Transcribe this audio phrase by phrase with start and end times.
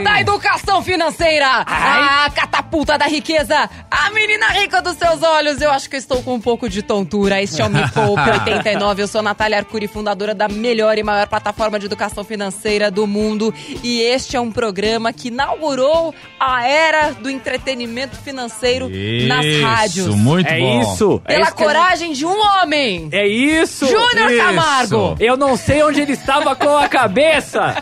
[0.00, 5.60] Da educação financeira, a catapulta da riqueza, a menina rica dos seus olhos.
[5.60, 7.40] Eu acho que estou com um pouco de tontura.
[7.42, 9.02] Este é o Me Poupe 89.
[9.02, 13.06] Eu sou a Natália Arcuri, fundadora da melhor e maior plataforma de educação financeira do
[13.06, 13.52] mundo.
[13.82, 18.88] E este é um programa que inaugurou a era do entretenimento financeiro
[19.28, 20.14] nas Isso, rádios.
[20.14, 20.80] muito É bom.
[20.82, 21.22] isso.
[21.26, 23.00] é Pela isso que a coragem de um homem.
[23.02, 23.86] gente- É isso.
[23.86, 24.42] Júnior Isso.
[24.44, 25.16] Camargo.
[25.20, 27.74] Eu não sei onde ele estava com a cabeça.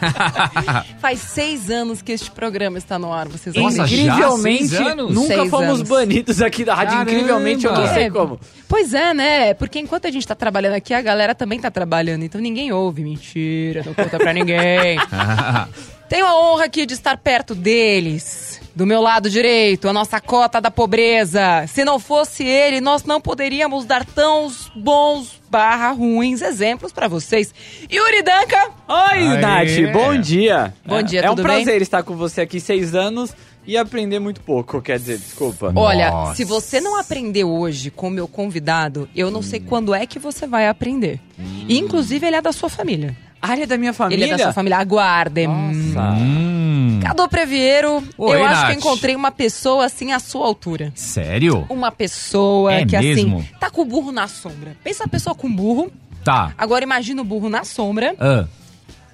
[1.01, 3.29] Faz seis anos que este programa está no ar.
[3.29, 4.07] Vocês Nossa, acreditam?
[4.07, 4.15] já?
[4.29, 5.15] Incrivelmente, anos?
[5.15, 5.83] nunca Seis fomos anos.
[5.89, 6.93] banidos aqui da rádio.
[6.95, 7.11] Caramba.
[7.13, 8.41] Incrivelmente, eu não sei É, como.
[8.69, 9.55] Pois é, né?
[9.55, 12.23] Porque enquanto a gente tá trabalhando aqui, a galera também tá trabalhando.
[12.25, 13.03] Então ninguém ouve.
[13.03, 14.99] Mentira, não conta pra ninguém.
[16.11, 18.61] Tenho a honra aqui de estar perto deles.
[18.75, 21.65] Do meu lado direito, a nossa cota da pobreza.
[21.69, 27.55] Se não fosse ele, nós não poderíamos dar tão bons barra ruins exemplos pra vocês.
[27.93, 29.37] Yuri Danca, Oi, Aê.
[29.39, 30.75] Nath, bom dia.
[30.85, 31.63] Bom É- dia, É um tudo bem?
[31.65, 33.33] prazer estar com você aqui seis anos
[33.65, 35.73] e aprender muito pouco, quer dizer, desculpa.
[35.77, 36.35] olha, Nossa.
[36.35, 40.19] se você não aprendeu hoje com o meu convidado, eu não sei quando é que
[40.19, 41.21] você vai aprender.
[41.69, 43.17] Inclusive, ele é da sua família.
[43.43, 44.25] A área da minha família.
[44.25, 44.77] Ele é da sua família.
[44.79, 45.47] Aguardem.
[45.49, 46.13] Nossa.
[46.19, 48.71] Hum, Cadu Previeiro, Oi, eu acho que Nath.
[48.73, 50.93] eu encontrei uma pessoa assim à sua altura.
[50.95, 51.65] sério?
[51.71, 53.39] Uma pessoa É que mesmo?
[53.39, 54.77] assim, tá com o burro na sombra.
[54.85, 55.91] Pensa a pessoa com burro,
[56.23, 56.53] Tá.
[56.59, 58.15] agora imagina o burro na sombra.
[58.21, 58.45] Ah.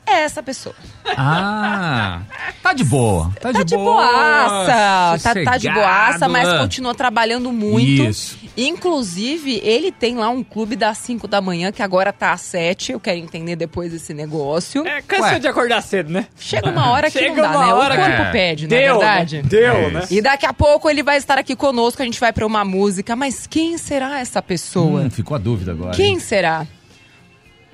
[0.08, 0.74] É essa pessoa.
[1.16, 2.20] Ah,
[2.62, 3.32] tá de boa.
[3.40, 4.02] Tá, Tá de boa.
[4.06, 5.18] boaça.
[5.34, 8.04] Tá, tá de boaça, mas continua trabalhando muito.
[8.04, 8.38] Isso.
[8.56, 12.92] Inclusive, ele tem lá um clube das 5 da manhã, que agora tá às 7.
[12.92, 14.86] Eu quero entender depois esse negócio.
[14.86, 15.38] É, cansou Ué.
[15.40, 16.26] de acordar cedo, né?
[16.38, 17.72] Chega uma hora que Chega não dá, uma né?
[17.74, 19.36] hora o corpo que- pede, não é Deu, verdade?
[19.38, 19.42] né?
[19.44, 20.02] Deu, É né?
[20.10, 23.16] E daqui a pouco ele vai estar aqui conosco, a gente vai pra uma música.
[23.16, 25.02] Mas quem será essa pessoa?
[25.02, 25.94] Hum, ficou a dúvida agora.
[25.96, 26.20] quem hein?
[26.20, 26.66] será?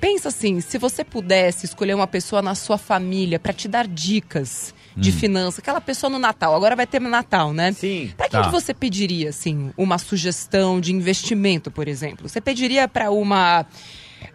[0.03, 4.75] Pensa assim, se você pudesse escolher uma pessoa na sua família pra te dar dicas
[4.97, 5.13] de Hum.
[5.13, 7.71] finanças, aquela pessoa no Natal, agora vai ter Natal, né?
[7.71, 8.11] Sim.
[8.17, 8.45] Pra quem Tá.
[8.47, 12.27] que você pediria, assim, uma sugestão de investimento, por exemplo?
[12.27, 13.65] Você pediria pra uma.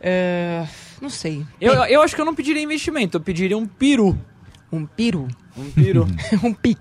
[0.01, 0.67] eh,
[1.03, 1.45] não sei.
[1.61, 4.19] Eu, eu acho que eu não pediria investimento, eu pediria um peru.
[4.73, 5.29] Um peru.
[5.59, 6.07] Um peru.
[6.45, 6.81] um pix.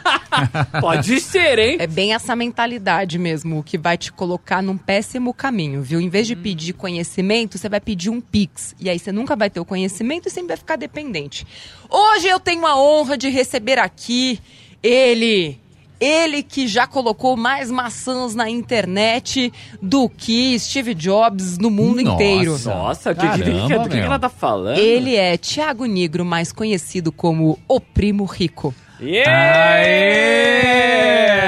[0.80, 1.76] Pode ser, hein?
[1.78, 6.00] É bem essa mentalidade mesmo que vai te colocar num péssimo caminho, viu?
[6.00, 8.74] Em vez de pedir conhecimento, você vai pedir um Pix.
[8.80, 11.46] E aí você nunca vai ter o conhecimento e sempre vai ficar dependente.
[11.88, 14.40] Hoje eu tenho a honra de receber aqui
[14.82, 15.58] ele.
[16.00, 19.52] Ele que já colocou mais maçãs na internet
[19.82, 22.14] do que Steve Jobs no mundo Nossa.
[22.14, 22.58] inteiro.
[22.64, 24.78] Nossa, o que, que, que, que, ela tá falando?
[24.78, 28.74] Ele é Tiago Negro, mais conhecido como o Primo Rico.
[29.00, 29.80] Yeah!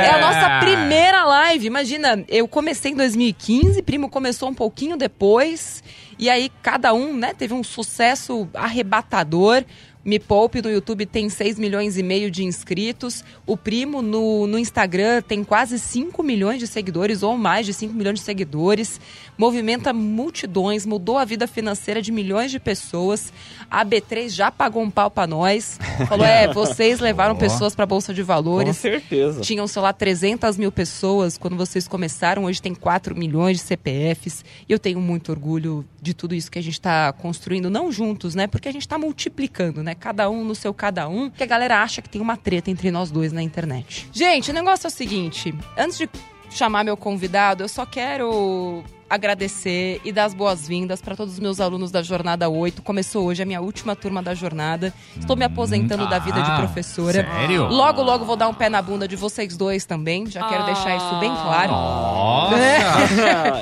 [0.04, 1.66] É a nossa primeira live.
[1.66, 5.82] Imagina, eu comecei em 2015, primo começou um pouquinho depois.
[6.18, 9.64] E aí cada um, né, teve um sucesso arrebatador.
[10.04, 13.24] Me Poupe no YouTube tem 6 milhões e meio de inscritos.
[13.46, 17.94] O Primo no, no Instagram tem quase 5 milhões de seguidores, ou mais de 5
[17.94, 19.00] milhões de seguidores.
[19.36, 23.32] Movimenta multidões, mudou a vida financeira de milhões de pessoas.
[23.70, 25.78] A B3 já pagou um pau pra nós.
[26.08, 28.76] Falou: é, vocês levaram pessoas pra Bolsa de Com Valores.
[28.76, 29.40] certeza.
[29.40, 32.44] Tinham, sei lá, 300 mil pessoas quando vocês começaram.
[32.44, 34.44] Hoje tem 4 milhões de CPFs.
[34.68, 38.34] E eu tenho muito orgulho de tudo isso que a gente está construindo, não juntos,
[38.34, 38.46] né?
[38.46, 39.94] Porque a gente está multiplicando, né?
[39.94, 41.30] Cada um no seu cada um.
[41.30, 44.08] Que a galera acha que tem uma treta entre nós dois na internet.
[44.12, 45.54] Gente, o negócio é o seguinte.
[45.76, 46.08] Antes de
[46.50, 51.60] chamar meu convidado, eu só quero agradecer e dar as boas-vindas para todos os meus
[51.60, 52.80] alunos da Jornada 8.
[52.80, 54.90] Começou hoje a minha última turma da jornada.
[55.18, 57.12] Estou me aposentando da vida de Ah, professora.
[57.12, 57.66] sério?
[57.68, 60.24] Logo, logo vou dar um pé na bunda de vocês dois também.
[60.26, 61.72] Já quero deixar isso bem claro.
[61.72, 62.56] Nossa.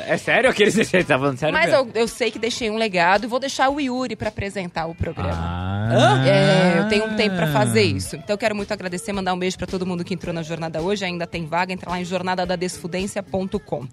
[0.07, 1.53] é sério aqueles você tá falando sério?
[1.53, 4.87] Mas eu, eu sei que deixei um legado e vou deixar o Yuri para apresentar
[4.87, 5.33] o programa.
[5.35, 5.81] Ah.
[6.25, 8.15] É, eu tenho um tempo para fazer isso.
[8.15, 10.81] Então eu quero muito agradecer, mandar um beijo para todo mundo que entrou na jornada
[10.81, 11.05] hoje.
[11.05, 13.89] Ainda tem vaga, entra lá em jornadadadesfudência.com.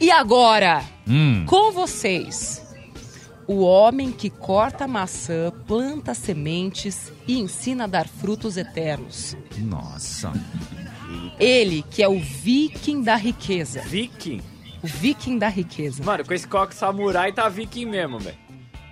[0.00, 1.44] E agora, Hum.
[1.46, 2.62] com vocês,
[3.46, 9.36] o homem que corta maçã, planta sementes e ensina a dar frutos eternos.
[9.58, 10.32] Nossa.
[11.38, 13.80] Ele que é o viking da riqueza.
[13.82, 14.40] Viking?
[14.82, 16.04] O viking da riqueza.
[16.04, 18.36] Mano, com esse coque samurai tá viking mesmo, velho.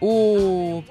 [0.00, 0.82] O.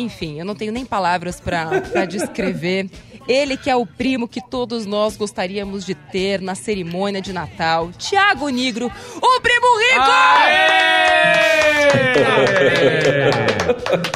[0.00, 2.88] Enfim, eu não tenho nem palavras pra pra descrever.
[3.26, 7.90] Ele que é o primo que todos nós gostaríamos de ter na cerimônia de Natal.
[7.98, 8.86] Tiago Negro,
[9.20, 10.00] o primo rico!
[10.00, 11.38] Aê!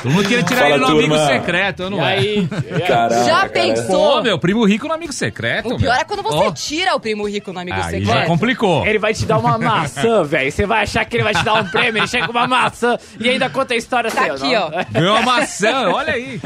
[0.02, 1.16] Todo mundo queria tirar Fala, ele no turma.
[1.16, 2.04] amigo secreto, eu não E é.
[2.04, 2.48] aí,
[2.86, 4.12] Caraca, Já pensou?
[4.16, 6.00] Pô, meu, primo rico no amigo secreto, O pior meu.
[6.00, 8.06] é quando você Ó, tira o primo rico no amigo Aí secreto.
[8.06, 8.86] já complicou.
[8.86, 10.50] ele vai te dar uma maçã, velho.
[10.50, 12.98] Você vai achar que ele vai te dar um prêmio, ele chega com uma maçã
[13.20, 14.66] e ainda conta a história Tá seu, aqui, não?
[14.68, 14.70] ó.
[14.90, 16.40] Ganhou uma maçã, olha aí.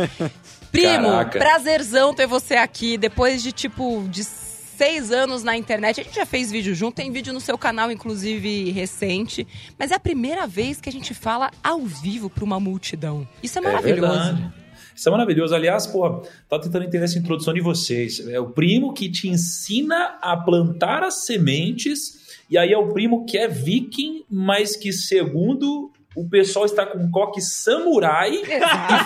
[0.73, 1.39] Primo, Caraca.
[1.39, 6.01] prazerzão ter você aqui depois de tipo de seis anos na internet.
[6.01, 9.47] A gente já fez vídeo junto, tem vídeo no seu canal, inclusive recente.
[9.79, 13.27] Mas é a primeira vez que a gente fala ao vivo pra uma multidão.
[13.43, 14.01] Isso é É maravilhoso.
[14.13, 14.53] verdade.
[14.95, 15.55] Isso é maravilhoso.
[15.55, 18.19] Aliás, pô, tava tentando entender essa introdução de vocês.
[18.29, 23.25] É o primo que te ensina a plantar as sementes, e aí é o primo
[23.27, 28.45] que é viking, mas que, segundo o pessoal, está com um coque samurai e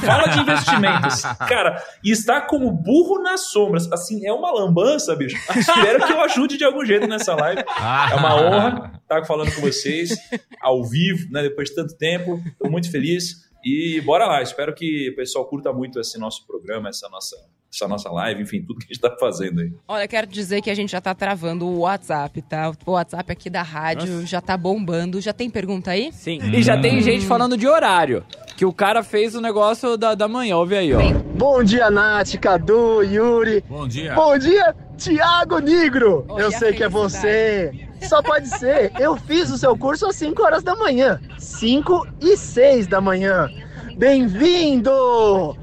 [0.07, 1.23] fala de investimentos.
[1.49, 3.91] Cara, e está como burro nas sombras.
[3.93, 5.37] Assim, é uma lambança, bicho.
[5.57, 7.65] Espero que eu ajude de algum jeito nessa live.
[8.13, 10.11] É uma honra estar falando com vocês
[10.63, 11.43] ao vivo, né?
[11.43, 12.41] Depois de tanto tempo.
[12.47, 13.51] Estou muito feliz.
[13.65, 14.41] E bora lá.
[14.41, 17.37] Espero que o pessoal curta muito esse nosso programa, essa nossa,
[17.73, 19.73] essa nossa live, enfim, tudo que a gente está fazendo aí.
[19.87, 22.73] Olha, quero dizer que a gente já tá travando o WhatsApp, tá?
[22.85, 25.21] O WhatsApp aqui da rádio já tá bombando.
[25.21, 26.11] Já tem pergunta aí?
[26.13, 26.41] Sim.
[26.53, 28.25] E já tem gente falando de horário.
[28.57, 30.99] Que o cara fez o negócio da, da manhã, ouve aí, ó.
[31.37, 33.65] Bom dia, Nath, Cadu, Yuri.
[33.69, 34.15] Bom dia.
[34.15, 36.27] Bom dia, Tiago Negro.
[36.29, 37.73] Olha Eu sei que é você.
[38.03, 38.93] Só pode ser.
[38.99, 41.21] Eu fiz o seu curso às 5 horas da manhã.
[41.39, 43.49] 5 e 6 da manhã.
[43.97, 45.57] Bem-vindo!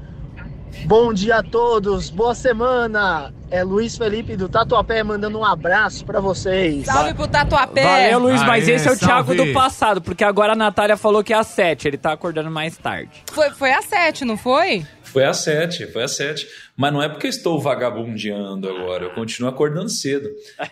[0.84, 3.32] Bom dia a todos, boa semana.
[3.50, 6.84] É Luiz Felipe do Tatuapé mandando um abraço pra vocês.
[6.86, 8.10] Salve pro Tatuapé!
[8.10, 9.46] Valeu, Luiz, mas Aê, esse é o Thiago salve.
[9.46, 12.76] do passado, porque agora a Natália falou que é às 7, ele tá acordando mais
[12.76, 13.10] tarde.
[13.32, 14.86] Foi, foi às sete, não foi?
[15.12, 16.46] Foi às sete, foi às sete.
[16.76, 20.28] Mas não é porque eu estou vagabundeando agora, eu continuo acordando cedo.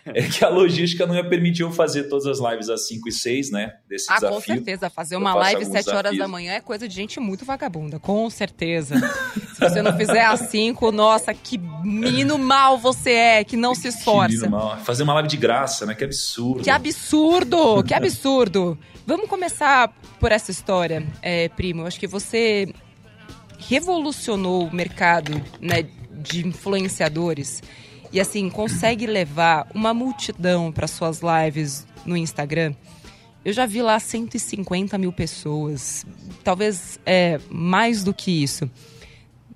[0.06, 3.12] É que a logística não ia permitir eu fazer todas as lives às 5 e
[3.12, 3.74] 6, né?
[3.88, 4.36] Desse Ah, desafio.
[4.36, 4.88] com certeza.
[4.90, 8.28] Fazer uma live alguns 7 horas da manhã é coisa de gente muito vagabunda, com
[8.30, 8.94] certeza.
[9.54, 13.82] Se você não fizer às 5, nossa, que menino mal você é, que não se
[13.86, 14.28] Que esforça.
[14.28, 14.76] menino mal.
[14.78, 15.94] Fazer uma live de graça, né?
[15.94, 16.62] Que absurdo.
[16.62, 17.82] Que absurdo!
[17.82, 18.78] Que absurdo!
[19.06, 21.86] Vamos começar por essa história, é, primo.
[21.86, 22.68] Acho que você
[23.58, 27.62] revolucionou o mercado né, de influenciadores
[28.12, 32.74] e assim consegue levar uma multidão para suas lives no Instagram.
[33.44, 36.04] Eu já vi lá 150 mil pessoas,
[36.42, 38.68] talvez é, mais do que isso.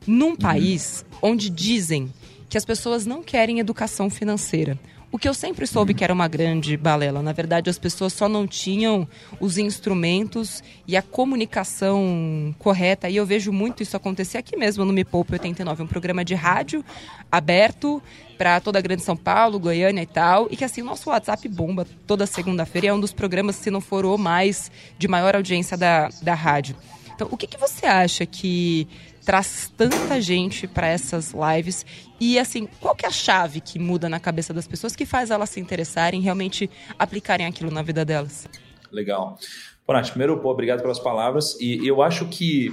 [0.06, 2.12] Num país onde dizem
[2.48, 4.78] que as pessoas não querem educação financeira.
[5.12, 7.20] O que eu sempre soube que era uma grande balela.
[7.20, 9.08] Na verdade, as pessoas só não tinham
[9.40, 13.08] os instrumentos e a comunicação correta.
[13.08, 16.34] E eu vejo muito isso acontecer aqui mesmo no Me Poupe 89, um programa de
[16.34, 16.84] rádio
[17.30, 18.00] aberto
[18.38, 20.46] para toda a grande São Paulo, Goiânia e tal.
[20.48, 22.86] E que assim, o nosso WhatsApp bomba toda segunda-feira.
[22.86, 26.76] É um dos programas, se não for o mais, de maior audiência da, da rádio.
[27.20, 28.88] Então, o que, que você acha que
[29.24, 31.84] traz tanta gente para essas lives
[32.20, 35.30] e assim qual que é a chave que muda na cabeça das pessoas que faz
[35.30, 38.48] elas se interessarem realmente aplicarem aquilo na vida delas
[38.92, 39.38] Legal.
[39.86, 41.58] Bom, Nath, primeiro, pô, obrigado pelas palavras.
[41.60, 42.70] E eu acho que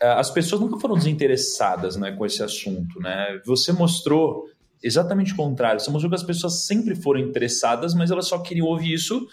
[0.00, 3.00] eh, as pessoas nunca foram desinteressadas né, com esse assunto.
[3.00, 3.40] Né?
[3.44, 4.48] Você mostrou
[4.82, 5.80] exatamente o contrário.
[5.80, 9.26] Você mostrou que as pessoas sempre foram interessadas, mas elas só queriam ouvir isso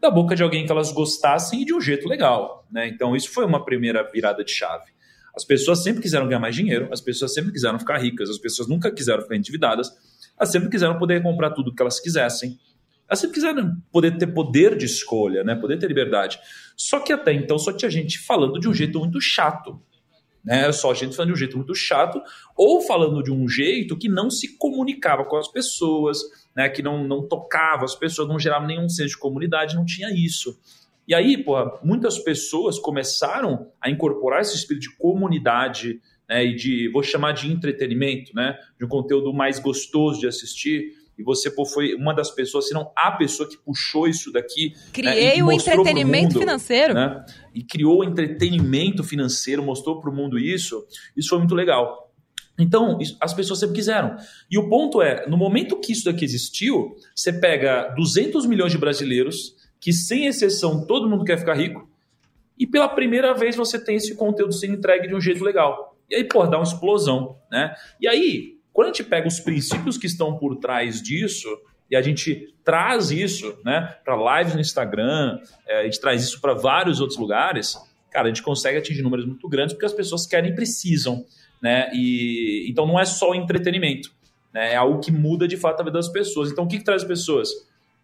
[0.00, 2.66] da boca de alguém que elas gostassem e de um jeito legal.
[2.70, 2.88] Né?
[2.88, 4.90] Então, isso foi uma primeira virada de chave.
[5.34, 8.68] As pessoas sempre quiseram ganhar mais dinheiro, as pessoas sempre quiseram ficar ricas, as pessoas
[8.68, 9.90] nunca quiseram ficar endividadas,
[10.38, 12.58] elas sempre quiseram poder comprar tudo que elas quisessem.
[13.08, 15.54] Elas sempre quiseram poder ter poder de escolha, né?
[15.54, 16.38] poder ter liberdade.
[16.76, 19.82] Só que até então só tinha gente falando de um jeito muito chato.
[20.44, 20.70] Né?
[20.72, 22.22] Só gente falando de um jeito muito chato,
[22.56, 26.18] ou falando de um jeito que não se comunicava com as pessoas,
[26.56, 26.68] né?
[26.68, 30.58] que não, não tocava as pessoas, não gerava nenhum senso de comunidade, não tinha isso.
[31.10, 36.88] E aí, porra, muitas pessoas começaram a incorporar esse espírito de comunidade né, e de,
[36.92, 40.92] vou chamar de entretenimento, né, de um conteúdo mais gostoso de assistir.
[41.18, 44.72] E você pô, foi uma das pessoas, se não a pessoa que puxou isso daqui.
[44.72, 50.14] né, criei e o entretenimento mundo, financeiro Né, e criou entretenimento financeiro, mostrou para o
[50.14, 50.86] mundo isso.
[51.16, 52.08] Isso foi muito legal.
[52.56, 54.16] Então, as pessoas sempre quiseram.
[54.48, 58.78] E o ponto é, no momento que isso daqui existiu, você pega 200 milhões de
[58.78, 61.88] brasileiros, que sem exceção todo mundo quer ficar rico,
[62.58, 65.96] e pela primeira vez você tem esse conteúdo sendo entregue de um jeito legal.
[66.10, 67.74] E aí, pô, dá uma explosão, né?
[67.98, 71.48] E aí, quando a gente pega os princípios que estão por trás disso,
[71.90, 76.40] e a gente traz isso, né, para lives no Instagram, é, a gente traz isso
[76.40, 77.76] para vários outros lugares,
[78.10, 81.24] cara, a gente consegue atingir números muito grandes porque as pessoas querem e precisam,
[81.60, 81.90] né?
[81.92, 84.10] E então não é só entretenimento,
[84.52, 84.72] né?
[84.72, 86.50] É algo que muda de fato a vida das pessoas.
[86.50, 87.50] Então o que, que traz as pessoas?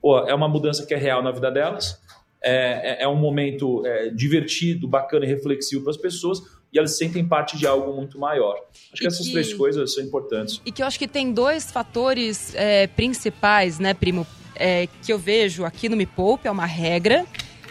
[0.01, 2.01] Pô, é uma mudança que é real na vida delas,
[2.43, 6.41] é, é, é um momento é, divertido, bacana e reflexivo para as pessoas
[6.73, 8.57] e elas sentem parte de algo muito maior.
[8.93, 10.61] Acho que E essas que- três coisas são importantes.
[10.65, 15.19] E que eu acho que tem dois fatores é, principais, né, primo, é, que eu
[15.19, 17.25] vejo aqui no Me Poupe, é uma regra,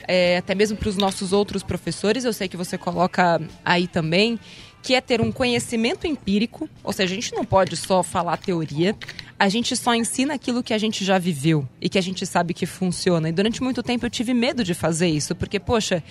[0.08, 4.39] é, até mesmo para os nossos outros professores, eu sei que você coloca aí também,
[4.82, 8.96] que é ter um conhecimento empírico, ou seja, a gente não pode só falar teoria,
[9.38, 12.54] a gente só ensina aquilo que a gente já viveu e que a gente sabe
[12.54, 13.27] que funciona.
[13.27, 16.01] E durante muito tempo eu tive medo de fazer isso, porque, poxa,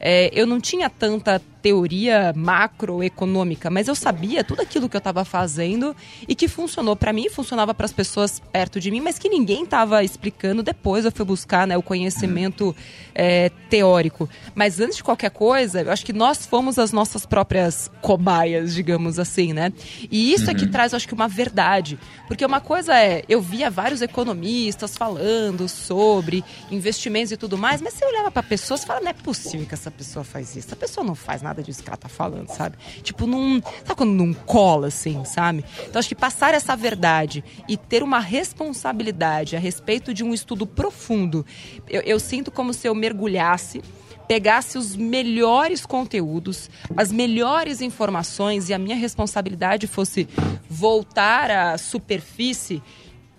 [0.00, 5.24] é, eu não tinha tanta teoria macroeconômica, mas eu sabia tudo aquilo que eu estava
[5.24, 5.94] fazendo
[6.26, 9.62] e que funcionou para mim, funcionava para as pessoas perto de mim, mas que ninguém
[9.62, 10.60] estava explicando.
[10.60, 12.74] Depois eu fui buscar né, o conhecimento
[13.14, 14.28] é, teórico.
[14.56, 19.20] Mas antes de qualquer coisa, eu acho que nós fomos as nossas próprias cobaias, digamos
[19.20, 19.72] assim, né?
[20.10, 21.96] E isso é que traz, eu acho que, uma verdade.
[22.26, 27.94] Porque uma coisa é, eu via vários economistas falando sobre investimentos e tudo mais, mas
[27.94, 30.72] você olhava para pessoas e fala, não é possível que essa pessoa faz isso.
[30.72, 32.76] A pessoa não faz nada disso que ela tá falando, sabe?
[33.02, 33.62] Tipo, não.
[33.84, 35.64] Sabe quando não cola, assim, sabe?
[35.88, 40.66] Então acho que passar essa verdade e ter uma responsabilidade a respeito de um estudo
[40.66, 41.44] profundo,
[41.88, 43.82] eu, eu sinto como se eu mergulhasse
[44.26, 50.28] pegasse os melhores conteúdos, as melhores informações e a minha responsabilidade fosse
[50.68, 52.82] voltar à superfície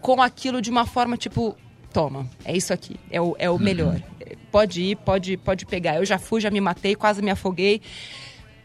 [0.02, 1.56] com aquilo de uma forma tipo,
[1.92, 4.02] toma, é isso aqui, é o, é o melhor.
[4.52, 5.96] Pode ir, pode, pode pegar.
[5.96, 7.82] Eu já fui, já me matei, quase me afoguei.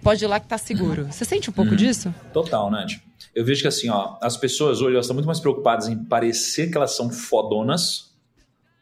[0.02, 1.06] Pode ir lá que tá seguro.
[1.10, 2.14] Você sente um pouco disso?
[2.32, 2.92] Total, Nath.
[3.34, 6.70] Eu vejo que assim, ó, as pessoas hoje elas estão muito mais preocupadas em parecer
[6.70, 8.12] que elas são fodonas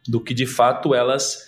[0.07, 1.46] do que de fato elas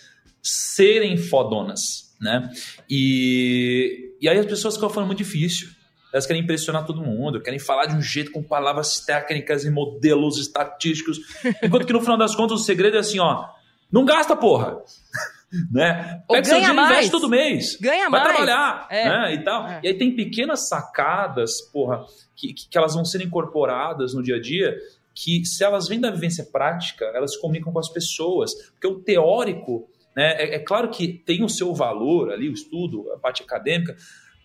[0.50, 1.80] serem fodonas,
[2.20, 2.50] né?
[2.88, 5.68] E, e aí as pessoas ficam falando muito difícil.
[6.12, 10.38] Elas querem impressionar todo mundo, querem falar de um jeito com palavras técnicas e modelos
[10.38, 11.18] estatísticos.
[11.62, 13.44] Enquanto que no final das contas o segredo é assim, ó,
[13.92, 14.78] não gasta, porra.
[15.70, 16.22] né?
[16.26, 17.10] Ou Pega seu ganha dinheiro e investe mais.
[17.10, 17.76] todo mês.
[17.78, 18.36] Ganha Vai mais.
[18.36, 19.04] trabalhar, É.
[19.08, 19.34] né?
[19.34, 19.66] E tal.
[19.66, 19.80] É.
[19.84, 22.02] E aí tem pequenas sacadas, porra,
[22.34, 24.74] que, que, que elas vão ser incorporadas no dia a dia,
[25.14, 28.52] que se elas vêm da vivência prática, elas se comunicam com as pessoas.
[28.72, 30.34] Porque o teórico, né?
[30.42, 33.96] É, é claro que tem o seu valor ali, o estudo, a parte acadêmica,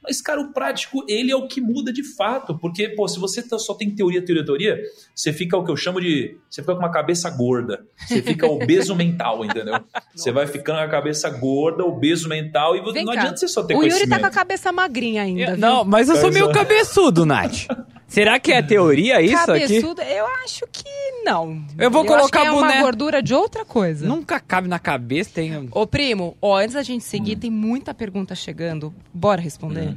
[0.05, 2.59] mas, cara, o prático, ele é o que muda de fato.
[2.59, 4.81] Porque, pô, se você tá- só tem teoria, teoria, teoria,
[5.15, 6.37] você fica o que eu chamo de.
[6.49, 7.85] Você fica com uma cabeça gorda.
[8.05, 9.75] Você fica obeso mental, entendeu?
[10.13, 13.19] Você vai ficando com a cabeça gorda, obeso mental, e Vem não cá.
[13.21, 14.19] adianta você só ter O Yuri tá conhecimento.
[14.19, 15.41] com a cabeça magrinha ainda.
[15.41, 15.57] Eu- viu?
[15.57, 17.65] não, mas eu sou meio cabeçudo, Nath.
[18.07, 19.61] Será que é teoria isso aqui?
[19.61, 20.83] Cabeçudo, eu acho que
[21.25, 21.63] não.
[21.79, 22.73] Eu vou acho colocar que é boné.
[22.75, 24.05] uma gordura de outra coisa.
[24.07, 25.67] Nunca cabe na cabeça, tem.
[25.71, 27.09] Ô, primo, ó, antes da gente Hum.
[27.09, 28.93] seguir, tem muita pergunta chegando.
[29.13, 29.95] Bora responder?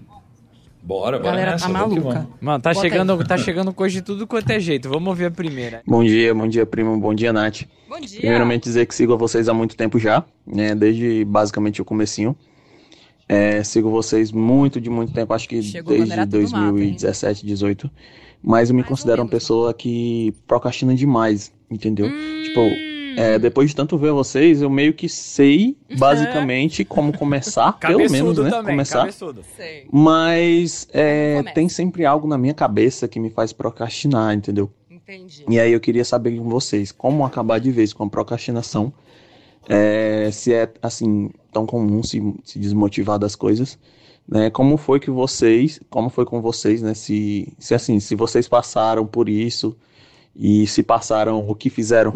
[0.83, 2.21] Bora, A bora galera nessa, tá vamos que maluca.
[2.21, 2.35] vamos.
[2.41, 4.89] Mano, tá Bota chegando, tá chegando coisa de tudo quanto é jeito.
[4.89, 5.83] Vamos ouvir a primeira.
[5.85, 6.97] Bom dia, bom dia, primo.
[6.99, 7.63] Bom dia, Nath.
[7.89, 8.21] Bom dia.
[8.21, 10.75] Primeiramente dizer que sigo a vocês há muito tempo já, né?
[10.77, 12.37] Desde basicamente o comecinho.
[13.29, 16.73] É, sigo vocês muito, de muito tempo, acho que Chegou desde tudo mato, hein?
[16.73, 17.91] 2017, 18.
[18.43, 22.07] Mas eu me Mais considero uma pessoa que procrastina demais, entendeu?
[22.07, 22.43] Hum.
[22.45, 22.61] Tipo,
[23.17, 28.39] é, depois de tanto ver vocês, eu meio que sei, basicamente, como começar, pelo menos,
[28.39, 28.51] né?
[28.51, 29.01] também, começar.
[29.01, 29.43] cabeçudo.
[29.57, 29.87] Sei.
[29.91, 34.71] Mas é, tem sempre algo na minha cabeça que me faz procrastinar, entendeu?
[34.89, 35.45] Entendi.
[35.49, 38.93] E aí eu queria saber com vocês como acabar de vez com a procrastinação.
[39.69, 43.79] É, se é assim tão comum se, se desmotivar das coisas,
[44.29, 44.51] né?
[44.51, 46.95] Como foi que vocês, como foi com vocês, né?
[46.95, 49.77] Se, se assim, se vocês passaram por isso
[50.35, 52.15] e se passaram, o que fizeram?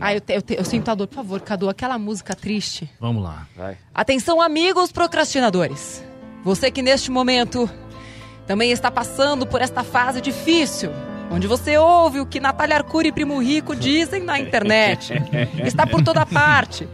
[0.00, 1.06] Ah, eu, te, eu, te, eu sinto a dor.
[1.06, 2.90] Por favor, Cadu, aquela música triste.
[3.00, 3.48] Vamos lá.
[3.94, 6.04] Atenção, amigos procrastinadores.
[6.44, 7.68] Você que neste momento
[8.46, 10.90] também está passando por esta fase difícil,
[11.30, 15.14] onde você ouve o que Natália Arcuri e Primo Rico dizem na internet.
[15.64, 16.88] Está por toda parte.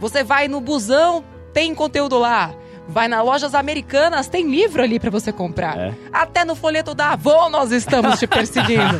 [0.00, 2.54] Você vai no busão, tem conteúdo lá.
[2.88, 5.78] Vai nas lojas americanas, tem livro ali pra você comprar.
[5.78, 5.94] É.
[6.12, 8.96] Até no folheto da Avon nós estamos te perseguindo.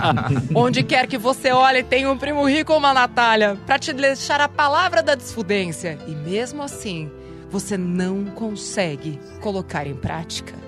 [0.54, 4.40] Onde quer que você olhe, tem um primo rico ou uma Natália pra te deixar
[4.40, 5.98] a palavra da desfudência.
[6.06, 7.10] E mesmo assim,
[7.50, 10.63] você não consegue colocar em prática.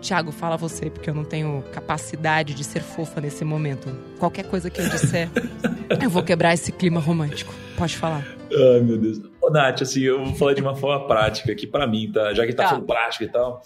[0.00, 3.88] Tiago, fala você, porque eu não tenho capacidade de ser fofa nesse momento.
[4.18, 5.28] Qualquer coisa que eu disser,
[6.02, 7.54] eu vou quebrar esse clima romântico.
[7.76, 8.26] Pode falar.
[8.52, 9.20] Ai, meu Deus.
[9.40, 12.32] Ô, Nath, assim, eu vou falar de uma forma prática aqui pra mim, tá?
[12.34, 12.68] Já que tá Tá.
[12.70, 13.62] falando prática e tal.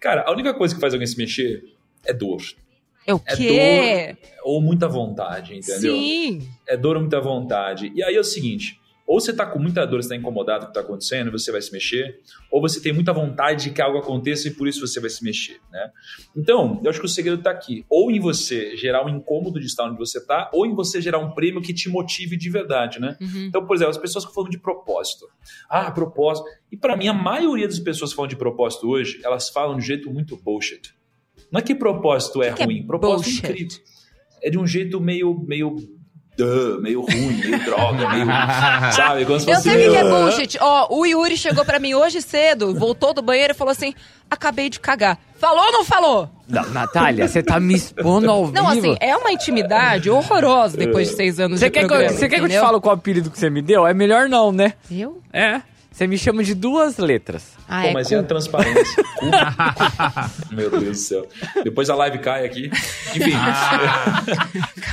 [0.00, 1.64] Cara, a única coisa que faz alguém se mexer
[2.04, 2.42] é dor.
[3.06, 4.16] É o É quê?
[4.42, 5.92] Ou muita vontade, entendeu?
[5.92, 6.48] Sim.
[6.66, 7.92] É dor ou muita vontade.
[7.94, 10.64] E aí é o seguinte: Ou você está com muita dor, você está incomodado com
[10.64, 12.20] o que está acontecendo, você vai se mexer,
[12.50, 15.22] ou você tem muita vontade de que algo aconteça e por isso você vai se
[15.22, 15.90] mexer, né?
[16.36, 19.66] Então, eu acho que o segredo está aqui, ou em você gerar um incômodo de
[19.66, 23.00] estar onde você está, ou em você gerar um prêmio que te motive de verdade,
[23.00, 23.16] né?
[23.20, 23.44] Uhum.
[23.44, 25.26] Então, por exemplo, as pessoas que falam de propósito.
[25.70, 26.48] Ah, propósito.
[26.72, 29.82] E para mim, a maioria das pessoas que falam de propósito hoje, elas falam de
[29.82, 30.94] um jeito muito bullshit.
[31.50, 33.46] Não é que propósito é que é ruim, propósito bullshit?
[33.46, 33.78] é incrível.
[34.42, 35.76] É de um jeito meio, meio,
[36.80, 38.26] meio ruim, meio droga, meio,
[38.92, 39.24] sabe?
[39.24, 40.58] Como se Eu fosse sei o que é bullshit.
[40.60, 43.94] Ó, o Yuri chegou pra mim hoje cedo, voltou do banheiro e falou assim:
[44.30, 45.18] acabei de cagar.
[45.38, 46.30] Falou ou não falou?
[46.48, 48.92] Não, Natália, você tá me expondo ao Não, vivo.
[48.92, 52.12] assim, é uma intimidade horrorosa depois de seis anos Você de quer, que eu, programa,
[52.16, 53.86] você quer que eu te fale qual apelido que você me deu?
[53.86, 54.74] É melhor não, né?
[54.90, 55.20] Eu?
[55.32, 55.60] É.
[55.96, 57.56] Você me chama de duas letras.
[57.66, 58.12] Ah, Pô, é mas cu.
[58.12, 59.02] e a transparência?
[59.18, 59.24] Cu?
[60.54, 61.26] Meu Deus do céu.
[61.64, 62.66] Depois a live cai aqui.
[62.66, 63.32] Enfim.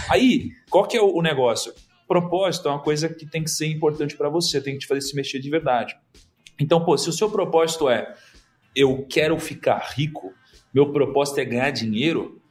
[0.09, 1.73] Aí, qual que é o o negócio?
[2.07, 5.01] Propósito é uma coisa que tem que ser importante para você, tem que te fazer
[5.01, 5.93] se mexer de verdade.
[6.57, 8.13] Então, pô, se o seu propósito é
[8.73, 10.31] eu quero ficar rico,
[10.73, 12.41] meu propósito é ganhar dinheiro,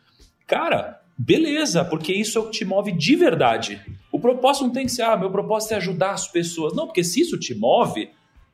[0.47, 3.81] cara, beleza, porque isso é o que te move de verdade.
[4.13, 6.75] O propósito não tem que ser, ah, meu propósito é ajudar as pessoas.
[6.75, 8.11] Não, porque se isso te move,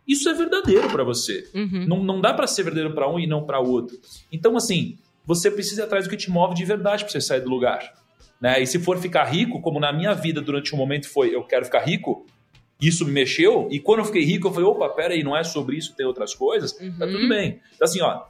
[0.09, 1.47] isso é verdadeiro para você.
[1.55, 1.85] Uhum.
[1.87, 3.97] Não, não dá para ser verdadeiro para um e não para outro.
[4.33, 7.43] Então, assim, você precisa ir atrás do que te move de verdade para você sair
[7.43, 7.93] do lugar.
[8.41, 8.63] Né?
[8.63, 11.65] E se for ficar rico, como na minha vida durante um momento foi eu quero
[11.67, 12.25] ficar rico,
[12.81, 15.77] isso me mexeu, e quando eu fiquei rico, eu falei, opa, peraí, não é sobre
[15.77, 17.13] isso, tem outras coisas, tá Uhum.
[17.13, 17.61] tudo bem.
[17.75, 18.23] Então, assim, ó,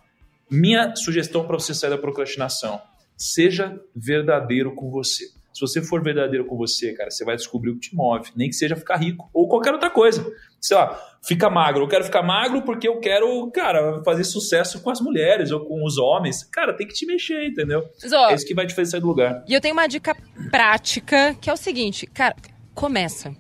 [0.51, 2.81] minha sugestão para você sair da procrastinação,
[3.15, 5.27] seja verdadeiro com você.
[5.59, 8.49] Se você for verdadeiro com você, cara, você vai descobrir o que te move, nem
[8.49, 10.25] que seja ficar rico ou qualquer outra coisa.
[10.61, 10.97] Sei lá,
[11.27, 11.85] fica magro.
[11.85, 15.85] Eu quero ficar magro porque eu quero, cara, fazer sucesso com as mulheres ou com
[15.85, 16.45] os homens.
[16.45, 17.85] Cara, tem que te mexer, entendeu?
[18.03, 19.45] Mas, ó, É isso que vai te fazer sair do lugar.
[19.49, 20.17] E eu tenho uma dica
[20.51, 22.37] prática, que é o seguinte, cara,
[22.75, 23.35] começa.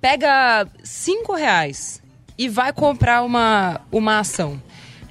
[0.00, 2.02] Pega cinco reais
[2.38, 4.62] e vai comprar uma, uma ação.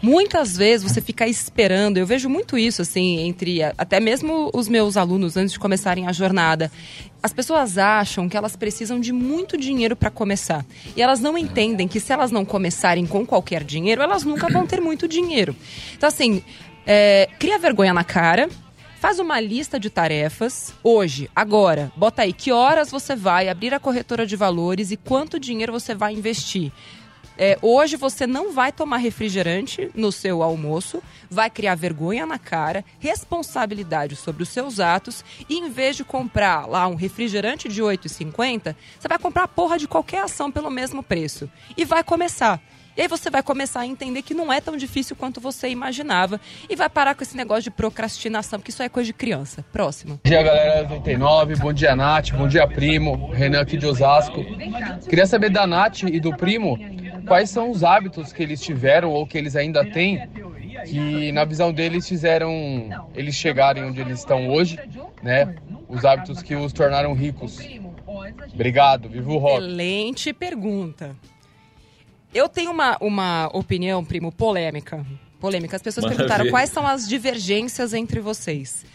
[0.02, 4.96] Muitas vezes você fica esperando, eu vejo muito isso, assim, entre até mesmo os meus
[4.96, 6.72] alunos antes de começarem a jornada.
[7.22, 10.64] As pessoas acham que elas precisam de muito dinheiro para começar.
[10.96, 14.68] E elas não entendem que se elas não começarem com qualquer dinheiro, elas nunca vão
[14.68, 15.56] ter muito dinheiro.
[15.96, 16.44] Então, assim,
[16.86, 18.48] é, cria vergonha na cara,
[19.00, 21.92] Faz uma lista de tarefas hoje, agora.
[21.96, 25.94] Bota aí que horas você vai abrir a corretora de valores e quanto dinheiro você
[25.94, 26.72] vai investir.
[27.38, 32.84] É, hoje você não vai tomar refrigerante no seu almoço, vai criar vergonha na cara,
[33.00, 37.98] responsabilidade sobre os seus atos e em vez de comprar lá um refrigerante de R$
[37.98, 41.50] 8,50, você vai comprar a porra de qualquer ação pelo mesmo preço.
[41.76, 42.60] E vai começar.
[42.98, 46.42] E aí você vai começar a entender que não é tão difícil quanto você imaginava
[46.68, 49.64] e vai parar com esse negócio de procrastinação, porque isso aí é coisa de criança.
[49.72, 50.20] Próximo.
[50.24, 51.58] Bom dia, galera do 89.
[51.58, 52.32] Bom dia, Nath.
[52.32, 53.30] Bom dia, primo.
[53.32, 54.44] Renan aqui de Osasco.
[55.08, 56.76] Queria saber da Nath e do primo
[57.28, 60.28] quais são os hábitos que eles tiveram ou que eles ainda têm
[60.86, 62.52] que, na visão deles, fizeram
[63.16, 64.80] eles chegarem onde eles estão hoje,
[65.22, 65.56] né?
[65.88, 67.60] Os hábitos que os tornaram ricos.
[68.54, 69.10] Obrigado.
[69.10, 69.58] Viva o rock.
[69.64, 71.16] Excelente pergunta.
[72.34, 75.06] Eu tenho uma, uma opinião, primo, polêmica.
[75.40, 75.76] Polêmica.
[75.76, 78.86] As pessoas Manda perguntaram quais são as divergências entre vocês.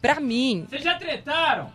[0.00, 1.70] Pra mim, Vocês já tretaram?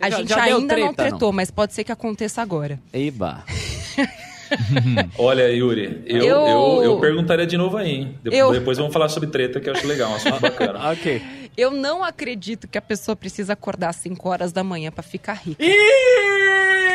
[0.00, 2.78] a já- gente já ainda não treta, tretou, mas pode ser que aconteça agora.
[2.92, 3.44] Eba.
[5.18, 6.82] Olha, Yuri, eu, Eu- eu...
[6.84, 8.18] Eu, perguntaria de novo aí, hein?
[8.22, 10.90] De- Eu- Depois vamos falar sobre treta, que eu acho legal, um assunto bacana.
[10.92, 11.22] ok.
[11.56, 15.34] Eu não acredito que a pessoa precisa acordar às 5 horas da manhã pra ficar
[15.34, 15.62] rica.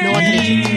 [0.04, 0.68] Não acredito.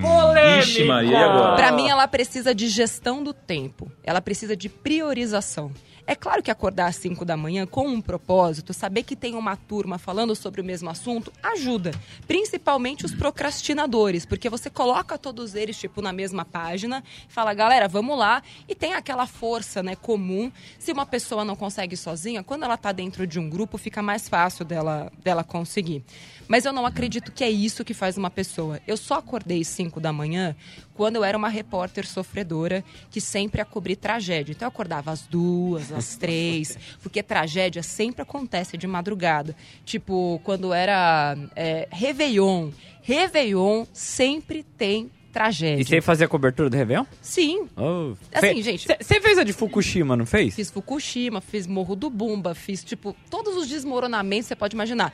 [0.00, 0.58] Polêmica.
[0.60, 1.56] Ixi, Maria, e agora?
[1.56, 3.90] Pra mim, ela precisa de gestão do tempo.
[4.02, 5.70] Ela precisa de priorização.
[6.06, 9.56] É claro que acordar às 5 da manhã com um propósito, saber que tem uma
[9.56, 11.92] turma falando sobre o mesmo assunto, ajuda.
[12.26, 18.18] Principalmente os procrastinadores, porque você coloca todos eles, tipo, na mesma página, fala, galera, vamos
[18.18, 20.52] lá, e tem aquela força, né, comum.
[20.78, 24.28] Se uma pessoa não consegue sozinha, quando ela tá dentro de um grupo, fica mais
[24.28, 26.04] fácil dela, dela conseguir.
[26.46, 28.80] Mas eu não acredito que é isso que faz uma pessoa.
[28.86, 30.54] Eu só acordei 5 da manhã
[30.94, 34.52] quando eu era uma repórter sofredora que sempre ia cobrir tragédia.
[34.52, 39.56] Então eu acordava às duas, às três, porque tragédia sempre acontece de madrugada.
[39.84, 42.70] Tipo, quando era é, Réveillon.
[43.02, 45.82] Réveillon sempre tem tragédia.
[45.82, 47.04] E você fazia cobertura do Réveillon?
[47.20, 47.66] Sim.
[47.76, 48.14] Oh.
[48.32, 50.54] Assim, Fe- gente- Você você fez a de Fukushima, não fez?
[50.54, 55.12] Fiz Fukushima, fiz Morro do Bumba, fiz, tipo, todos os desmoronamentos que você pode imaginar.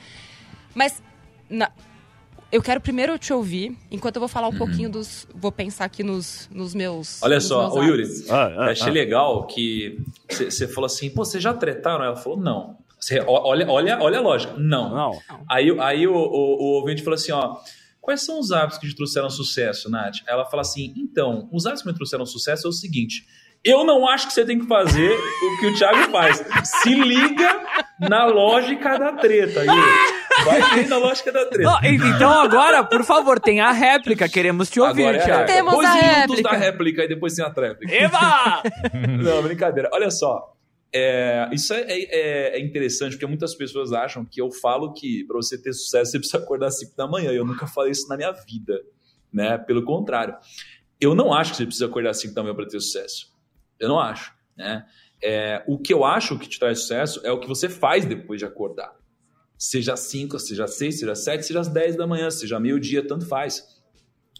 [0.75, 1.03] Mas,
[1.51, 1.73] na-
[2.53, 5.27] eu quero primeiro te ouvir, enquanto eu vou falar um pouquinho dos...
[5.35, 8.05] Vou pensar aqui nos, nos meus Olha nos só, meus ô Yuri.
[8.29, 8.93] Ah, ah, eu achei ah.
[8.93, 12.05] legal que você falou assim, pô, vocês já tretaram?
[12.05, 12.79] Ela falou, não.
[12.99, 14.91] Cê, olha, olha, olha a lógica, não.
[14.91, 15.19] Não.
[15.49, 17.57] Aí, aí o, o, o ouvinte falou assim, ó,
[18.01, 20.17] Quais são os hábitos que te trouxeram sucesso, Nath?
[20.27, 23.27] Ela fala assim: então, os hábitos que me trouxeram sucesso é o seguinte.
[23.63, 26.43] Eu não acho que você tem que fazer o que o Thiago faz.
[26.65, 27.63] Se liga
[28.01, 29.61] na lógica da treta.
[29.65, 30.20] Yuri.
[30.44, 31.62] Vai na lógica da treta.
[31.70, 34.29] Não, e- então agora, por favor, tem a réplica.
[34.29, 35.38] Queremos te ouvir, Agora é Thiago.
[35.40, 35.55] réplica.
[35.59, 36.42] Temos Dois a minutos réplica.
[36.50, 37.94] da réplica e depois tem a tréplica.
[37.94, 38.62] Eva!
[39.22, 39.88] Não, brincadeira.
[39.92, 40.55] Olha só.
[40.92, 45.37] é, isso é, é- é interessante porque muitas pessoas acham que eu falo que para
[45.37, 47.31] você ter sucesso você precisa acordar às 5 da manhã.
[47.31, 48.81] Eu nunca falei isso na minha vida.
[49.33, 49.57] Né?
[49.59, 50.35] Pelo contrário.
[51.00, 53.26] Eu não acho que você precisa acordar às 5 da manhã para ter sucesso.
[53.79, 54.33] Eu não acho.
[54.57, 54.85] Né?
[55.22, 58.38] É, o que eu acho que te traz sucesso é o que você faz depois
[58.40, 58.90] de acordar.
[59.61, 62.59] Seja às 5, seja às 6, seja às 7, seja às 10 da manhã, seja
[62.59, 63.79] meio-dia, tanto faz.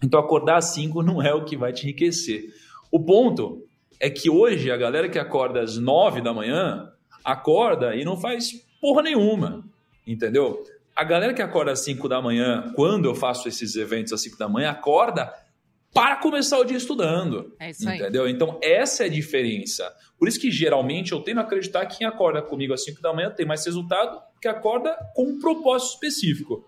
[0.03, 2.55] Então acordar às 5 não é o que vai te enriquecer.
[2.91, 3.63] O ponto
[4.01, 6.91] é que hoje a galera que acorda às 9 da manhã
[7.23, 9.63] acorda e não faz porra nenhuma,
[10.07, 10.65] entendeu?
[10.97, 14.39] A galera que acorda às 5 da manhã, quando eu faço esses eventos às 5
[14.39, 15.31] da manhã, acorda
[15.93, 17.55] para começar o dia estudando.
[17.61, 17.99] É isso aí.
[17.99, 18.27] Entendeu?
[18.27, 19.95] Então, essa é a diferença.
[20.19, 23.13] Por isso que geralmente eu tendo a acreditar que quem acorda comigo às 5 da
[23.13, 26.67] manhã tem mais resultado que acorda com um propósito específico.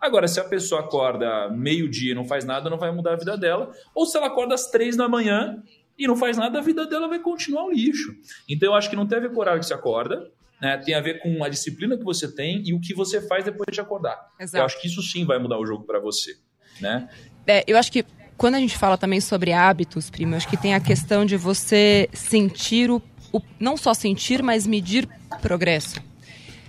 [0.00, 3.36] Agora, se a pessoa acorda meio-dia e não faz nada, não vai mudar a vida
[3.38, 3.72] dela.
[3.94, 5.62] Ou se ela acorda às três da manhã
[5.98, 8.12] e não faz nada, a vida dela vai continuar um lixo.
[8.48, 10.76] Então, eu acho que não tem a ver com o horário que você acorda, né?
[10.78, 13.66] tem a ver com a disciplina que você tem e o que você faz depois
[13.72, 14.18] de acordar.
[14.38, 14.60] Exato.
[14.60, 16.36] Eu acho que isso sim vai mudar o jogo para você.
[16.80, 17.08] Né?
[17.46, 18.04] É, eu acho que
[18.36, 21.36] quando a gente fala também sobre hábitos, primo, eu acho que tem a questão de
[21.36, 23.00] você sentir o,
[23.32, 25.08] o- não só sentir, mas medir
[25.40, 26.02] progresso.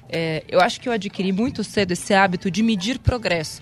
[0.10, 3.62] É, eu acho que eu adquiri muito cedo esse hábito de medir progresso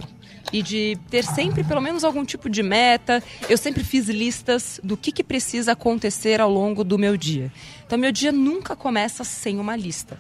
[0.52, 3.24] e de ter sempre pelo menos algum tipo de meta.
[3.50, 7.52] Eu sempre fiz listas do que, que precisa acontecer ao longo do meu dia.
[7.86, 10.20] Então, meu dia nunca começa sem uma lista.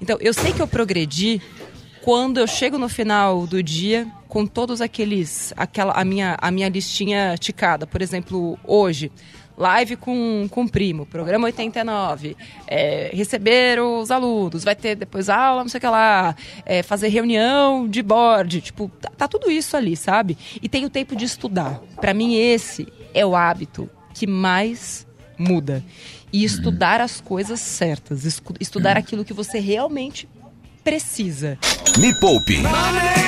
[0.00, 1.40] Então, eu sei que eu progredi
[2.02, 6.68] quando eu chego no final do dia com todos aqueles aquela a minha a minha
[6.68, 9.12] listinha ticada por exemplo hoje
[9.60, 15.62] live com com o primo programa 89 é, receber os alunos vai ter depois aula
[15.62, 19.76] não sei o que lá é, fazer reunião de board tipo tá, tá tudo isso
[19.76, 20.36] ali sabe?
[20.62, 21.80] E tem o tempo de estudar.
[22.00, 25.06] Pra mim esse é o hábito que mais
[25.38, 25.84] muda.
[26.32, 28.24] E estudar as coisas certas
[28.60, 30.28] estudar aquilo que você realmente
[30.84, 31.58] precisa.
[31.98, 32.58] Me Poupe.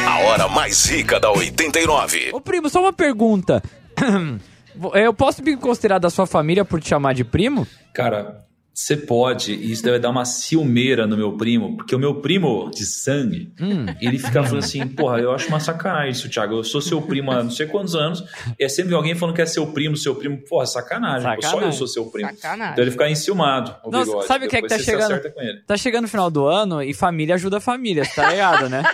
[0.07, 2.31] A hora mais rica da 89.
[2.33, 3.63] Ô, primo, só uma pergunta.
[4.95, 7.67] Eu posso me considerar da sua família por te chamar de primo?
[7.93, 8.43] Cara,
[8.75, 12.71] você pode, e isso deve dar uma ciumeira no meu primo, porque o meu primo
[12.71, 13.85] de sangue, Hum.
[14.01, 16.55] ele fica falando assim, porra, eu acho uma sacanagem isso, Thiago.
[16.55, 18.25] Eu sou seu primo há não sei quantos anos,
[18.59, 20.39] e é sempre alguém falando que é seu primo, seu primo.
[20.49, 21.69] Porra, sacanagem, pô, só Sacanagem.
[21.69, 22.31] eu sou seu primo.
[22.31, 22.73] Sacanagem.
[22.73, 24.27] Então ele fica enciumado, o Não, bigode.
[24.27, 25.03] sabe o que é que tá chegando?
[25.03, 25.61] acerta com ele.
[25.67, 28.83] Tá chegando o final do ano e família ajuda a família, você tá ligado, né?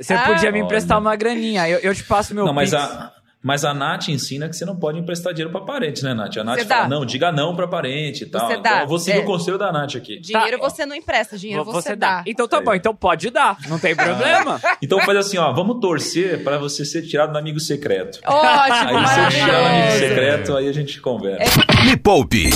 [0.00, 0.64] Você podia me Olha.
[0.66, 2.80] emprestar uma graninha, eu, eu te passo meu Não, mas Pix.
[2.82, 3.11] a,
[3.42, 6.36] mas a Nath ensina que você não pode emprestar dinheiro pra parente, né, Nath?
[6.36, 6.88] A Nath Você fala, dá.
[6.88, 8.46] não, diga não pra parente e tal.
[8.46, 9.20] Você então dá, eu vou seguir é.
[9.20, 10.18] o conselho da Nath aqui.
[10.20, 10.68] Dinheiro Tá.
[10.70, 12.22] você não empresta, dinheiro Vo- você, dá.
[12.26, 14.60] Então tá bom, então pode dar, não tem problema.
[14.80, 18.20] Então faz assim, ó, vamos torcer pra você ser tirado do amigo secreto.
[18.26, 21.60] Ótimo, Aí eu tirar no amigo secreto, aí a gente conversa.
[21.84, 22.50] Me Poupe.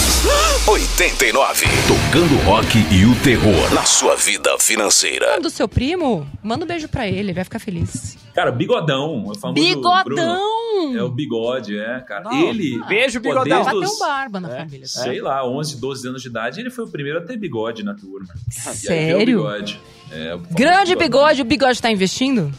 [0.67, 1.67] 89.
[1.87, 5.41] Tocando rock e o terror na sua vida financeira.
[5.41, 8.17] Do seu primo, manda um beijo pra ele, ele vai ficar feliz.
[8.35, 9.25] Cara, bigodão.
[9.27, 9.55] O famoso Bruno.
[9.55, 10.97] Bigodão!
[10.97, 12.25] É o bigode, é, cara.
[12.25, 12.49] Não.
[12.49, 12.79] Ele.
[12.87, 13.45] Beijo, pô, bigodão.
[13.45, 14.59] desde Bateu os- um barba na É.
[14.65, 14.87] família.
[14.87, 17.95] Sei lá, 11, 12 anos de idade, ele foi o primeiro a ter bigode na
[17.95, 18.29] turma.
[18.65, 19.17] E aí Sério?
[19.41, 19.81] o bigode.
[20.13, 20.99] É, o Grande bigodão.
[21.09, 22.53] bigode, o bigode tá investindo?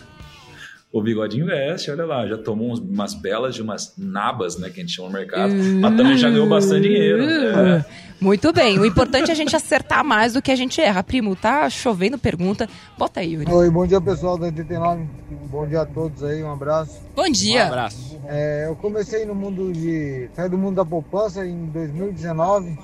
[0.98, 4.84] O bigode investe, olha lá, já tomou umas belas de umas nabas, né, que a
[4.84, 5.80] gente chama no mercado, Hum.
[5.80, 7.22] mas também já ganhou bastante dinheiro.
[7.24, 7.86] É.
[8.20, 11.04] Muito bem, o importante é a gente acertar mais do que a gente erra.
[11.04, 12.68] Primo, tá chovendo pergunta.
[12.98, 13.52] Bota aí, Yuri.
[13.52, 15.06] Oi, bom dia pessoal da 89.
[15.52, 17.00] Bom dia a todos aí, um abraço.
[17.16, 17.68] Bom Um dia.
[17.68, 18.20] abraço.
[18.28, 20.30] É, eu comecei no mundo de.
[20.36, 22.76] saí do mundo da poupança em 2019.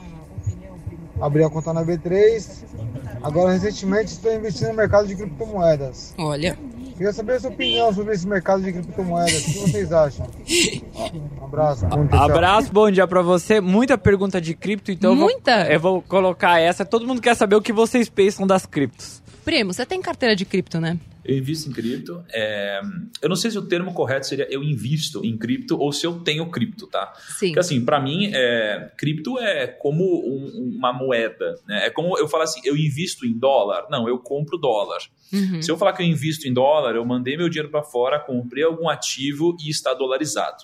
[1.19, 2.63] Abri a conta na B3.
[3.23, 6.13] Agora recentemente estou investindo no mercado de criptomoedas.
[6.17, 6.57] Olha,
[6.95, 9.33] Queria saber a sua opinião sobre esse mercado de criptomoedas.
[9.41, 10.27] O que vocês acham?
[11.41, 11.85] Um abraço.
[11.85, 12.23] Bom dia, tchau.
[12.29, 13.59] Abraço, bom dia pra você.
[13.61, 15.67] Muita pergunta de cripto, então eu vou- Muita?
[15.71, 16.83] eu vou colocar essa.
[16.85, 19.21] Todo mundo quer saber o que vocês pensam das criptos.
[19.45, 20.97] primo, você tem carteira de cripto, né?
[21.25, 22.23] Eu invisto em cripto.
[22.29, 22.81] é,
[23.21, 26.19] Eu não sei se o termo correto seria eu invisto em cripto ou se eu
[26.19, 27.13] tenho cripto, tá?
[27.39, 27.47] Sim.
[27.47, 31.55] Porque assim, para mim, é, cripto é como um- uma moeda.
[31.67, 31.85] Né?
[31.85, 33.87] É como eu falar assim, eu invisto em dólar.
[33.89, 34.99] Não, eu compro dólar.
[35.31, 35.61] Uhum.
[35.61, 38.63] Se eu falar que eu invisto em dólar, eu mandei meu dinheiro para fora, comprei
[38.63, 40.63] algum ativo e está dolarizado.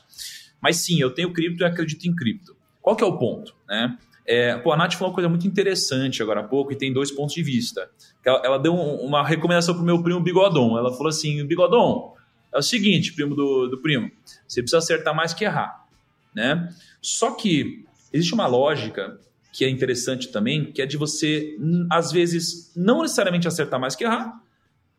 [0.61, 2.55] Mas sim, eu tenho cripto e acredito em cripto.
[2.81, 3.55] Qual que é o ponto?
[3.67, 3.97] Né?
[4.25, 7.09] É, pô, a Nath falou uma coisa muito interessante agora há pouco e tem dois
[7.11, 7.89] pontos de vista.
[8.25, 10.77] Ela, ela deu um- uma recomendação pro meu primo Bigodon.
[10.77, 12.15] Ela falou assim, Bigodon,
[12.53, 14.12] é o seguinte, primo do, do primo,
[14.47, 15.86] você precisa acertar mais que errar,
[16.34, 16.69] né?
[17.01, 19.19] Só que existe uma lógica
[19.53, 21.58] que é interessante também, que é de você,
[21.91, 24.41] às vezes, não necessariamente acertar mais que errar,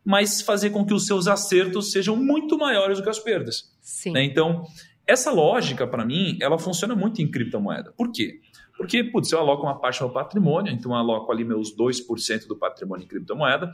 [0.03, 3.71] mas fazer com que os seus acertos sejam muito maiores do que as perdas.
[3.81, 4.11] Sim.
[4.11, 4.23] Né?
[4.23, 4.65] Então,
[5.05, 7.93] essa lógica, para mim, ela funciona muito em criptomoeda.
[7.95, 8.39] Por quê?
[8.81, 12.47] Porque, putz, eu aloco uma parte do meu patrimônio, então eu aloco ali meus 2%
[12.47, 13.71] do patrimônio em criptomoeda,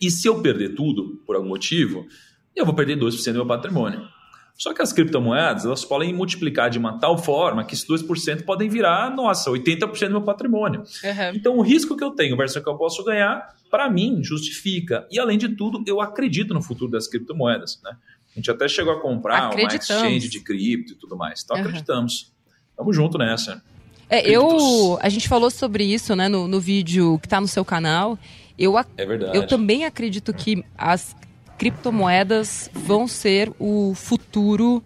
[0.00, 2.06] e se eu perder tudo, por algum motivo,
[2.54, 4.06] eu vou perder 2% do meu patrimônio.
[4.54, 8.68] Só que as criptomoedas, elas podem multiplicar de uma tal forma que esses 2% podem
[8.68, 10.80] virar, nossa, 80% do meu patrimônio.
[10.80, 11.34] Uhum.
[11.34, 15.06] Então, o risco que eu tenho versus o que eu posso ganhar, para mim, justifica.
[15.10, 17.80] E, além de tudo, eu acredito no futuro das criptomoedas.
[17.82, 17.96] Né?
[18.32, 21.42] A gente até chegou a comprar uma exchange de cripto e tudo mais.
[21.42, 21.62] Então, Uhum.
[21.62, 22.30] acreditamos.
[22.76, 23.62] Tamo junto nessa.
[24.14, 24.98] É, eu.
[25.00, 28.18] A gente falou sobre isso, né, no, no vídeo que tá no seu canal.
[28.58, 29.36] Eu, ac- É verdade.
[29.36, 31.16] eu também acredito que as
[31.56, 34.82] criptomoedas vão ser o futuro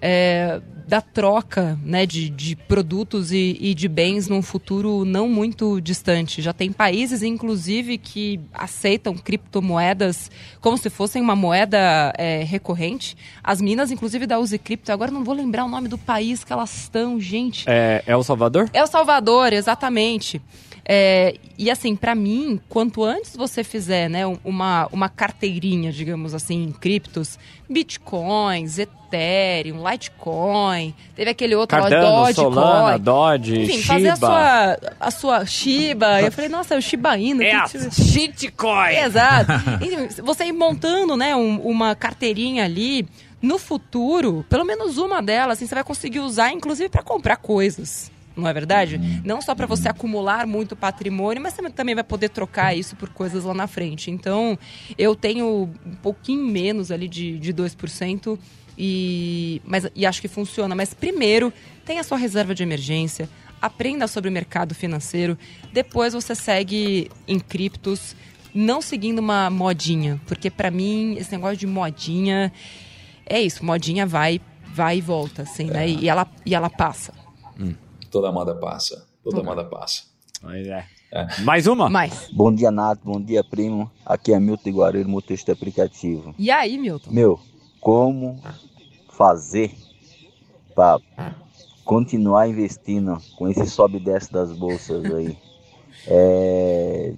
[0.00, 5.80] é, da troca né, de, de produtos e, e de bens num futuro não muito
[5.80, 6.42] distante.
[6.42, 10.28] Já tem países, inclusive, que aceitam criptomoedas
[10.60, 13.16] como se fossem uma moeda é, recorrente.
[13.40, 16.52] As meninas, inclusive, da Use Cripto, agora não vou lembrar o nome do país que
[16.52, 17.66] elas estão, gente.
[17.68, 18.68] É, é o Salvador?
[18.72, 20.42] É o Salvador, exatamente.
[20.84, 26.34] É, e assim, pra mim, quanto antes você fizer né, um- uma, uma carteirinha, digamos
[26.34, 27.38] assim, em criptos,
[27.68, 33.00] bitcoins, Ethereum, Litecoin, teve aquele outro lá, Cardano, Solana, Dogecoin.
[33.00, 33.86] Dodge, Enfim, Shiba.
[33.94, 36.20] fazer a sua, a sua Shiba.
[36.22, 37.42] Eu falei, nossa, é o Shiba Inu.
[37.42, 38.94] É a que- shitcoin.
[39.04, 39.52] Exato.
[39.84, 43.06] Enfim, você ir montando, né, um- uma carteirinha ali,
[43.42, 48.10] no futuro, pelo menos uma delas, assim, você vai conseguir usar, inclusive, para comprar coisas.
[48.40, 48.98] Não é verdade?
[49.24, 53.10] Não só para você acumular muito patrimônio, mas você também vai poder trocar isso por
[53.10, 54.10] coisas lá na frente.
[54.10, 54.58] Então,
[54.98, 58.38] eu tenho um pouquinho menos ali de, de 2%,
[58.78, 60.74] e, mas, e acho que funciona.
[60.74, 61.52] Mas primeiro,
[61.84, 63.28] tenha a sua reserva de emergência,
[63.60, 65.36] aprenda sobre o mercado financeiro,
[65.72, 68.16] depois você segue em criptos,
[68.54, 72.50] não seguindo uma modinha, porque pra mim esse negócio de modinha
[73.26, 74.40] é isso, modinha vai,
[74.74, 75.88] vai e volta, assim, né?
[75.88, 77.12] E ela, e ela passa.
[78.10, 79.06] Toda moda passa.
[79.22, 80.02] Toda moda passa.
[80.40, 80.86] Pois é.
[81.12, 81.40] É.
[81.42, 81.88] Mais uma?
[81.90, 83.02] Mas, Bom dia, Nato.
[83.04, 83.90] Bom dia, primo.
[84.06, 86.34] Aqui é Milton Iguareiro, motorista aplicativo.
[86.38, 87.10] e aí, Milton?
[87.10, 87.40] Meu,
[87.80, 88.40] como
[89.10, 89.74] fazer
[90.74, 91.00] para
[91.84, 95.36] continuar investindo com esse sobe e desce das bolsas aí?
[96.06, 97.12] É,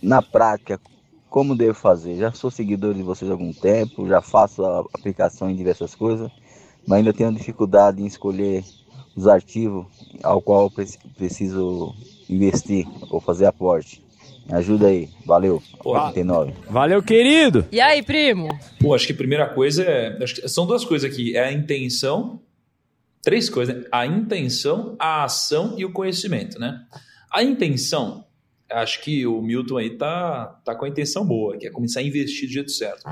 [0.00, 0.80] na prática,
[1.28, 2.16] como devo fazer?
[2.16, 6.30] Já sou seguidor de vocês há algum tempo, já faço a aplicação em diversas coisas,
[6.86, 8.64] mas ainda tenho dificuldade em escolher
[9.16, 9.86] os ativos
[10.22, 10.70] ao qual
[11.16, 11.94] preciso
[12.28, 14.02] investir ou fazer aporte.
[14.46, 15.62] Me ajuda aí, valeu.
[15.82, 16.52] Pô, 89.
[16.68, 17.66] Valeu, querido.
[17.72, 18.48] E aí, primo?
[18.78, 20.22] Pô, acho que a primeira coisa é.
[20.22, 21.34] acho que são duas coisas aqui.
[21.34, 22.40] É a intenção.
[23.22, 23.84] Três coisas, né?
[23.90, 26.78] A intenção, a ação e o conhecimento, né?
[27.32, 28.26] A intenção,
[28.70, 32.02] acho que o Milton aí tá, tá com a intenção boa, que é começar a
[32.02, 33.02] investir do jeito certo.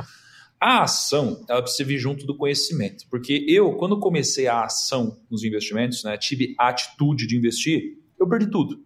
[0.65, 3.05] A ação, ela precisa vir junto do conhecimento.
[3.11, 8.29] Porque eu, quando comecei a ação nos investimentos, né, tive a atitude de investir, eu
[8.29, 8.81] perdi tudo.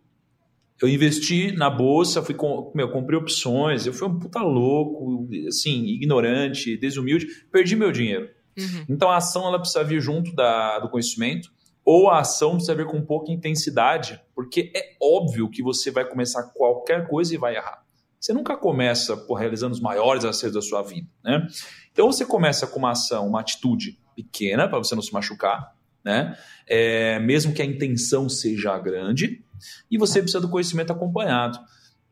[0.80, 5.84] Eu investi na bolsa, fui com, meu, comprei opções, eu fui um puta louco, assim,
[5.88, 8.30] ignorante, desumilde, perdi meu dinheiro.
[8.56, 8.86] Uhum.
[8.88, 11.50] Então a ação ela precisa vir junto da, do conhecimento,
[11.84, 16.42] ou a ação precisa vir com pouca intensidade, porque é óbvio que você vai começar
[16.54, 17.85] qualquer coisa e vai errar.
[18.26, 21.46] Você nunca começa por realizando os maiores acertos da sua vida, né?
[21.92, 26.36] Então você começa com uma ação, uma atitude pequena para você não se machucar, né?
[26.66, 29.44] É, mesmo que a intenção seja grande,
[29.88, 31.56] e você precisa do conhecimento acompanhado.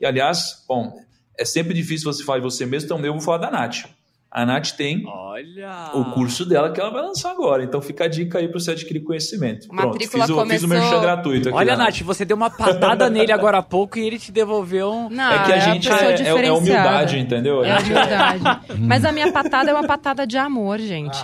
[0.01, 0.97] E aliás, bom,
[1.37, 3.87] é sempre difícil você falar de você mesmo, então eu vou falar da Nath.
[4.35, 5.91] A Nath tem Olha.
[5.95, 7.63] o curso dela que ela vai lançar agora.
[7.63, 9.69] Então fica a dica aí para você adquirir conhecimento.
[9.69, 11.57] Pronto, matrícula fiz o, fiz o começou- merchan gratuito aqui.
[11.59, 11.77] Olha?
[11.77, 15.09] Nath, você deu uma patada nele agora há pouco e ele te devolveu um.
[15.09, 17.63] Não, É que a gente pessoa é, é, é humildade, entendeu?
[17.65, 18.43] É gente humildade.
[18.81, 21.17] Mas a minha patada é uma patada de amor, gente.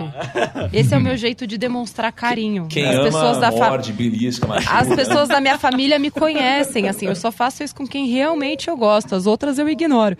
[0.73, 2.69] Esse é o meu jeito de demonstrar carinho.
[2.69, 4.73] Quem As ama, pessoas da fa- morde, belisca, machuca.
[4.73, 8.69] As pessoas da minha família me conhecem, assim, eu só faço isso com quem realmente
[8.69, 10.17] eu gosto, as outras eu ignoro.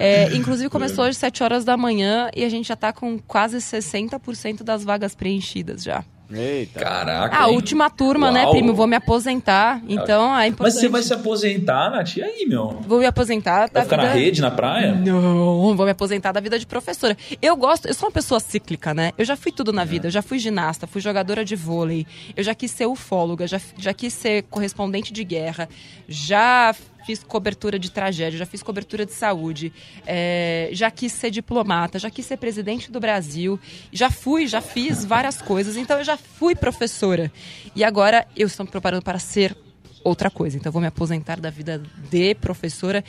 [0.00, 3.56] É, inclusive começou hoje 7 horas da manhã e a gente já tá com quase
[3.58, 6.04] 60% das vagas preenchidas já.
[6.32, 6.80] Eita.
[6.80, 7.44] Caraca.
[7.44, 7.54] A hein?
[7.54, 8.52] última turma, né, Uau.
[8.52, 8.72] primo?
[8.74, 10.80] Vou me aposentar, então é Mas importante.
[10.80, 12.16] você vai se aposentar, Nath?
[12.16, 12.80] E aí, meu?
[12.88, 14.94] Vou me aposentar da Vai ficar na vida- rede, na praia?
[14.94, 17.14] Não, vou me aposentar da vida de professora.
[17.42, 19.12] Eu gosto, eu sou uma pessoa cíclica, né?
[19.18, 20.06] Eu já fui tudo na vida.
[20.06, 23.92] Eu já fui ginasta, fui jogadora de vôlei, eu já quis ser ufóloga, já, já
[23.92, 25.68] quis ser correspondente de guerra,
[26.08, 26.74] já
[27.04, 29.72] fiz cobertura de tragédia, já fiz cobertura de saúde,
[30.06, 33.58] é, já quis ser diplomata, já quis ser presidente do Brasil,
[33.92, 37.30] já fui, já fiz várias coisas, então eu já fui professora.
[37.74, 39.56] E agora eu estou me preparando para ser
[40.02, 40.56] outra coisa.
[40.56, 43.02] Então eu vou me aposentar da vida de professora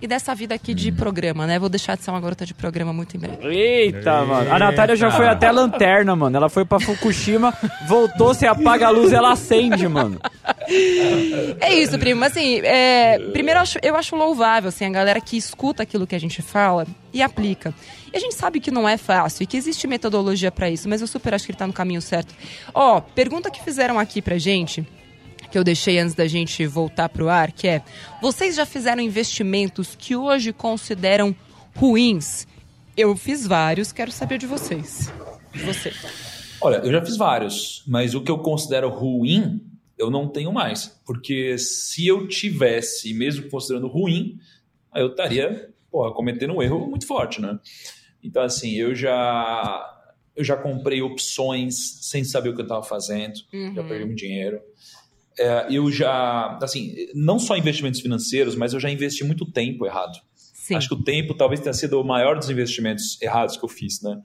[0.00, 1.58] e dessa vida aqui de programa, né?
[1.58, 3.46] Vou deixar de ser uma garota de programa muito em breve.
[3.46, 4.52] Eita, mano.
[4.52, 6.36] A Natália já foi até a lanterna, mano.
[6.36, 7.56] Ela foi pra Fukushima,
[7.88, 10.20] voltou, você apaga a luz ela acende, mano.
[11.60, 12.22] É isso, primo.
[12.24, 16.14] Assim, é, primeiro eu acho, eu acho louvável, assim, a galera que escuta aquilo que
[16.14, 17.72] a gente fala e aplica.
[18.12, 21.00] E a gente sabe que não é fácil e que existe metodologia pra isso, mas
[21.00, 22.34] eu super acho que ele tá no caminho certo.
[22.74, 24.86] Ó, pergunta que fizeram aqui pra gente
[25.56, 27.82] que eu deixei antes da gente voltar pro ar, que é:
[28.20, 31.34] vocês já fizeram investimentos que hoje consideram
[31.74, 32.46] ruins?
[32.94, 35.10] Eu fiz vários, quero saber de vocês.
[35.54, 35.94] De você.
[36.60, 39.62] Olha, eu já fiz vários, mas o que eu considero ruim,
[39.96, 40.94] eu não tenho mais.
[41.06, 44.38] Porque se eu tivesse, mesmo considerando ruim,
[44.92, 47.58] aí eu estaria porra, cometendo um erro muito forte, né?
[48.22, 49.92] Então, assim, eu já
[50.34, 53.88] eu já comprei opções sem saber o que eu estava fazendo, já Uhum.
[53.88, 54.60] perdi muito dinheiro.
[55.38, 60.18] É, eu já, assim, não só investimentos financeiros, mas eu já investi muito tempo errado.
[60.34, 60.74] Sim.
[60.74, 64.00] Acho que o tempo talvez tenha sido o maior dos investimentos errados que eu fiz,
[64.02, 64.20] né?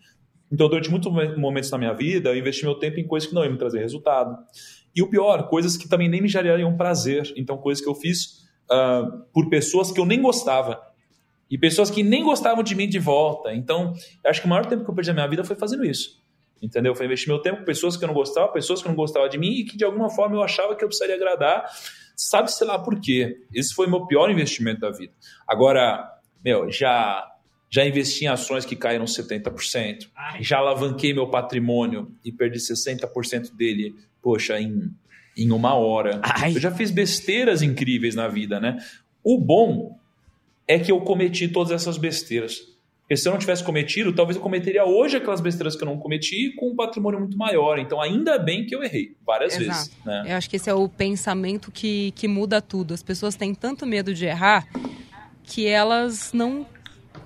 [0.51, 3.35] Então, durante muitos mo- momentos na minha vida, eu investi meu tempo em coisas que
[3.35, 4.35] não iam me trazer resultado.
[4.95, 7.31] E o pior, coisas que também nem me gerariam prazer.
[7.37, 10.81] Então, coisas que eu fiz ah, por pessoas que eu nem gostava.
[11.49, 13.53] E pessoas que nem gostavam de mim de volta.
[13.53, 13.93] Então,
[14.25, 16.21] acho que o maior tempo que eu perdi na minha vida foi fazendo isso.
[16.61, 16.93] Entendeu?
[16.93, 19.37] Foi investir meu tempo com pessoas que eu não gostava, pessoas que não gostavam de
[19.37, 21.65] mim e que de alguma forma eu achava que eu precisaria agradar.
[22.15, 23.37] Sabe-se lá por quê.
[23.53, 25.11] Esse foi o meu pior investimento da vida.
[25.47, 26.07] Agora,
[26.43, 27.27] meu, já
[27.73, 30.09] já investi em ações que caíram 70%.
[30.41, 34.91] Já alavanquei meu patrimônio e perdi 60% dele, poxa, em,
[35.37, 36.21] em uma hora.
[36.53, 38.77] Eu já fiz besteiras incríveis na vida, né?
[39.23, 39.97] O bom
[40.67, 42.59] é que eu cometi todas essas besteiras.
[43.11, 45.97] Porque se eu não tivesse cometido, talvez eu cometeria hoje aquelas besteiras que eu não
[45.97, 47.77] cometi com um patrimônio muito maior.
[47.77, 49.67] Então, ainda bem que eu errei várias Exato.
[49.67, 49.91] vezes.
[50.05, 50.27] Né?
[50.29, 52.93] Eu acho que esse é o pensamento que, que muda tudo.
[52.93, 54.65] As pessoas têm tanto medo de errar
[55.43, 56.65] que elas não,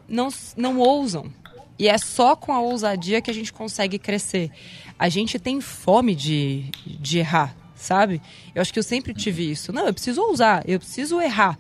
[0.10, 1.32] não, não ousam.
[1.78, 4.50] E é só com a ousadia que a gente consegue crescer.
[4.98, 8.20] A gente tem fome de, de errar, sabe?
[8.56, 9.72] Eu acho que eu sempre tive isso.
[9.72, 11.60] Não, eu preciso ousar, eu preciso errar.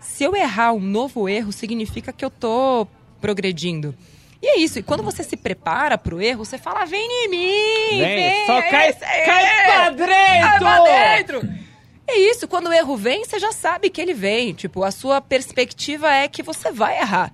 [0.00, 2.88] Se eu errar um novo erro, significa que eu tô
[3.20, 3.94] progredindo.
[4.42, 4.78] E é isso.
[4.78, 7.98] E quando você se prepara pro erro, você fala, vem em mim!
[7.98, 10.06] Vem, Vem, só é cai- isso aí, cai pra dentro!
[10.06, 11.66] Cai pra dentro!
[12.08, 14.52] É isso, quando o erro vem, você já sabe que ele vem.
[14.54, 17.32] Tipo, a sua perspectiva é que você vai errar.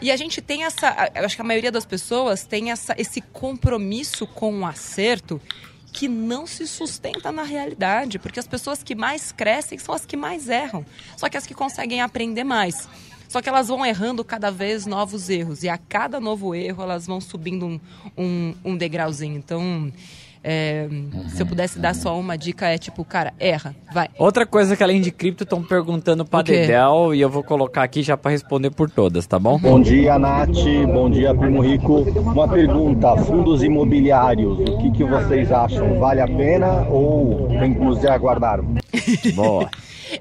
[0.00, 1.10] E a gente tem essa.
[1.14, 5.38] Eu acho que a maioria das pessoas tem essa, esse compromisso com o acerto
[5.92, 8.18] que não se sustenta na realidade.
[8.18, 10.86] Porque as pessoas que mais crescem são as que mais erram.
[11.18, 12.88] Só que as que conseguem aprender mais.
[13.34, 15.64] Só que elas vão errando cada vez novos erros.
[15.64, 17.80] E a cada novo erro, elas vão subindo um,
[18.16, 19.36] um, um degrauzinho.
[19.36, 19.92] Então.
[20.46, 20.86] É,
[21.28, 24.10] se eu pudesse dar só uma dica, é tipo, cara, erra, vai.
[24.18, 26.42] Outra coisa que além de cripto estão perguntando quê?
[26.42, 29.58] Dedel e eu vou colocar aqui já pra responder por todas, tá bom?
[29.58, 30.50] Bom dia, Nath.
[30.92, 32.02] Bom dia, Primo Rico.
[32.20, 35.98] Uma pergunta: fundos imobiliários, o que, que vocês acham?
[35.98, 38.60] Vale a pena ou tem que nos aguardar?
[39.34, 39.70] Boa.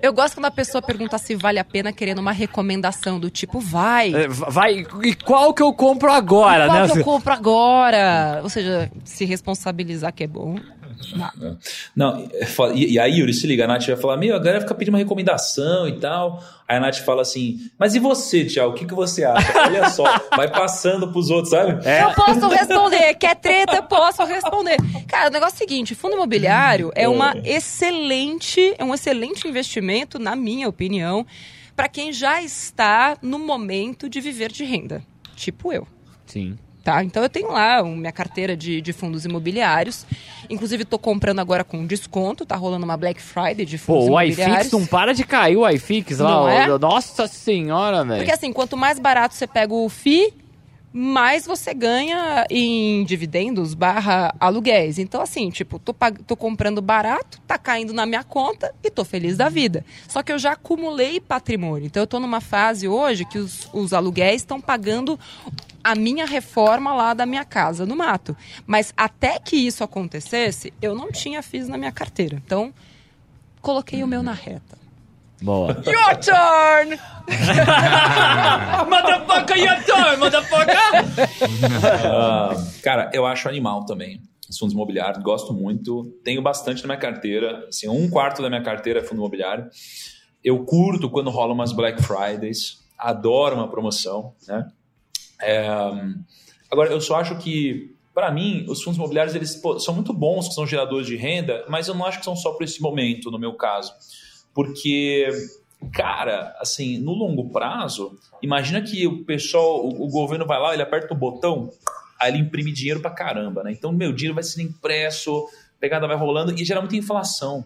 [0.01, 3.59] Eu gosto quando a pessoa pergunta se vale a pena querendo uma recomendação do tipo,
[3.59, 4.13] vai.
[4.13, 6.89] É, Vai, e qual que eu compro agora, qual né?
[6.89, 8.39] que eu compro agora?
[8.43, 10.57] Ou seja, se responsabilizar que é bom.
[11.15, 11.57] Não.
[11.95, 14.61] Não, é e, e aí, Yuri, se liga, a Nath vai falar, meu, a galera
[14.61, 16.43] fica pedindo uma recomendação e tal.
[16.67, 19.51] Aí a Nath fala assim, mas e você, Tiago, o que, que você acha?
[19.59, 20.03] Olha só,
[20.35, 21.85] vai passando pros outros, sabe?
[21.87, 22.03] É.
[22.03, 23.13] Eu posso responder.
[23.15, 24.77] Quer treta, eu posso responder.
[25.07, 30.19] Cara, o negócio é o seguinte: fundo imobiliário é uma excelente, é um excelente investimento,
[30.19, 31.25] na minha opinião,
[31.75, 35.03] para quem já está no momento de viver de renda.
[35.35, 35.87] Tipo eu.
[36.25, 36.57] Sim.
[36.83, 40.05] Tá, então eu tenho lá o- minha carteira de, de fundos imobiliários.
[40.49, 42.45] Inclusive, tô comprando agora com desconto.
[42.45, 44.57] Tá rolando uma Black Friday de fundos Pô, o imobiliários.
[44.67, 46.29] iFix não para de cair, o iFix lá.
[46.29, 46.77] Não é?
[46.77, 48.17] Nossa senhora, velho.
[48.19, 50.33] Porque assim, quanto mais barato você pega o FI,
[50.91, 54.99] mais você ganha em dividendos barra aluguéis.
[54.99, 55.95] Então, assim, tipo, tô,
[56.27, 59.85] tô comprando barato, tá caindo na minha conta e tô feliz da vida.
[60.07, 61.85] Só que eu já acumulei patrimônio.
[61.87, 65.17] Então, eu tô numa fase hoje que os, os aluguéis estão pagando
[65.83, 68.35] a minha reforma lá da minha casa no mato.
[68.65, 72.41] Mas até que isso acontecesse, eu não tinha FIIs na minha carteira.
[72.43, 72.73] Então,
[73.61, 74.81] coloquei o meu na reta.
[75.41, 75.73] Boa.
[75.85, 76.97] Your turn!
[78.89, 80.77] motherfucker, your turn, motherfucker!
[82.05, 84.21] Ah, cara, eu acho animal também.
[84.49, 86.05] Os fundos imobiliários, gosto muito.
[86.23, 87.65] Tenho bastante na minha carteira.
[87.67, 89.67] Assim, um quarto da minha carteira é fundo imobiliário.
[90.41, 94.65] Eu curto quando rolam umas Black Fridays, adoro uma promoção, né?
[95.43, 95.67] É,
[96.71, 100.47] agora, eu só acho que, para mim, os fundos imobiliários eles pô, são muito bons,
[100.47, 103.29] que são geradores de renda, mas eu não acho que são só para esse momento,
[103.29, 103.93] no meu caso.
[104.53, 105.27] Porque,
[105.93, 110.83] cara, assim, no longo prazo, imagina que o pessoal, o, o governo vai lá, ele
[110.83, 111.69] aperta o botão,
[112.19, 113.71] aí ele imprime dinheiro para caramba, né?
[113.71, 115.47] Então, meu dinheiro vai sendo impresso,
[115.79, 117.65] pegada vai rolando e gera muita inflação.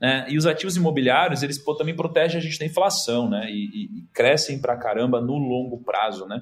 [0.00, 0.26] Né?
[0.30, 3.50] E os ativos imobiliários, eles pô, também protegem a gente da inflação, né?
[3.50, 6.40] E, e, e crescem para caramba no longo prazo, né?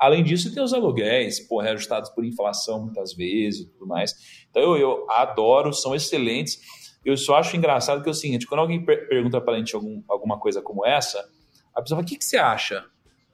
[0.00, 4.14] Além disso, tem os aluguéis, pô, reajustados por inflação muitas vezes e tudo mais.
[4.48, 6.58] Então, eu, eu adoro, são excelentes.
[7.04, 9.74] Eu só acho engraçado que é o seguinte, quando alguém per pergunta para a gente
[9.74, 11.18] algum, alguma coisa como essa,
[11.74, 12.82] a pessoa fala, o que, que você acha?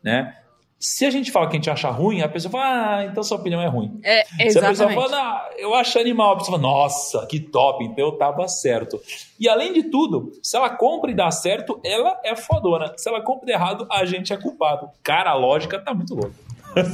[0.02, 0.36] Né?
[0.78, 3.38] Se a gente fala que a gente acha ruim, a pessoa fala, ah, então sua
[3.38, 3.98] opinião é ruim.
[4.02, 4.52] É, exatamente.
[4.52, 8.06] Se a pessoa fala, ah, eu acho animal, a pessoa fala, nossa, que top, então
[8.06, 9.00] eu tava certo.
[9.38, 12.92] E além de tudo, se ela compra e dá certo, ela é fodona.
[12.96, 14.90] Se ela compra e dá errado, a gente é culpado.
[15.02, 16.34] Cara, a lógica tá muito louca.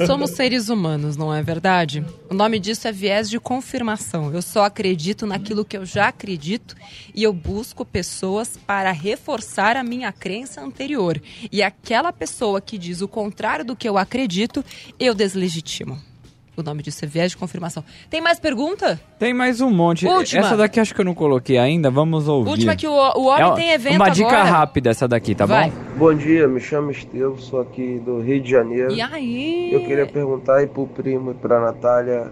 [0.07, 2.05] Somos seres humanos, não é verdade?
[2.29, 4.33] O nome disso é viés de confirmação.
[4.33, 6.75] Eu só acredito naquilo que eu já acredito
[7.13, 11.21] e eu busco pessoas para reforçar a minha crença anterior.
[11.51, 14.63] E aquela pessoa que diz o contrário do que eu acredito,
[14.99, 16.12] eu deslegitimo.
[16.55, 17.83] O nome disso é viés de confirmação.
[18.09, 18.99] Tem mais pergunta?
[19.17, 20.05] Tem mais um monte.
[20.07, 20.45] Última.
[20.45, 22.49] Essa daqui acho que eu não coloquei ainda, vamos ouvir.
[22.51, 24.43] Última que o, o homem É tem evento Uma dica agora.
[24.43, 25.71] rápida essa daqui, tá Vai.
[25.71, 25.77] bom?
[25.97, 28.91] Bom dia, me chamo Estevam, sou aqui do Rio de Janeiro.
[28.93, 29.73] E aí?
[29.73, 32.31] Eu queria perguntar aí pro primo e pra Natália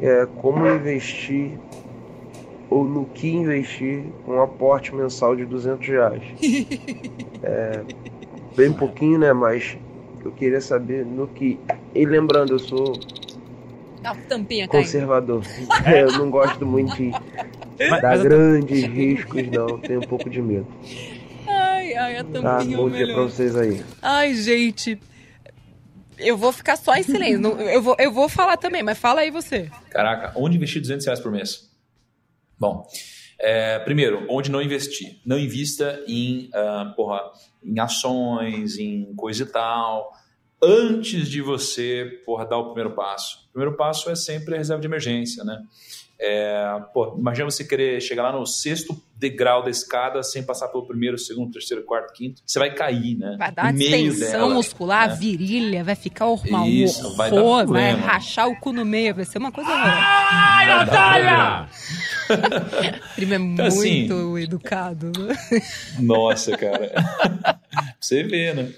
[0.00, 1.52] é, como investir
[2.68, 6.22] ou no que investir com um aporte mensal de 200 reais.
[7.40, 7.82] É,
[8.56, 9.32] bem pouquinho, né?
[9.32, 9.76] Mas
[10.24, 11.56] eu queria saber no que.
[11.94, 12.98] E lembrando, eu sou
[14.12, 14.84] Uma tampinha caindo.
[14.84, 15.42] conservador.
[15.94, 19.78] eu não gosto muito de Mas- dar mas grandes riscos, não.
[19.78, 20.66] Tenho um pouco de medo.
[21.46, 22.30] Ai, ai, a Tá?
[22.40, 23.82] tampinha é o Bom dia pra vocês aí.
[24.02, 24.98] Ai, gente.
[26.18, 27.38] Eu vou ficar só em silêncio.
[27.40, 29.70] Não- eu, vou, eu vou falar também, mas fala aí você.
[29.90, 31.68] Caraca, onde investir 200 reais por mês?
[32.58, 32.84] Bom,
[33.38, 35.20] é, primeiro, onde não investir?
[35.24, 37.20] Não invista em, ah, porra,
[37.62, 40.10] em ações, em coisa e tal,
[40.62, 43.46] antes de você porra, dar o primeiro passo.
[43.50, 45.62] O primeiro passo é sempre a reserva de emergência, né?
[46.20, 50.84] É, pô, imagina você querer chegar lá no sexto degrau da escada sem passar pelo
[50.84, 52.42] primeiro, segundo, terceiro, quarto, quinto.
[52.44, 53.36] Você vai cair, né?
[53.38, 55.14] Vai dar distensão dela, muscular, né?
[55.14, 59.24] virilha, vai ficar uma Isso, vai dar horror, vai, rachar o cu no meio, vai
[59.24, 61.68] ser uma coisa Ai, Natália!
[63.14, 65.12] Primo é Então, assim- muito educado.
[65.16, 65.36] né?
[66.00, 66.92] Nossa, cara.
[68.00, 68.72] Você vê, né?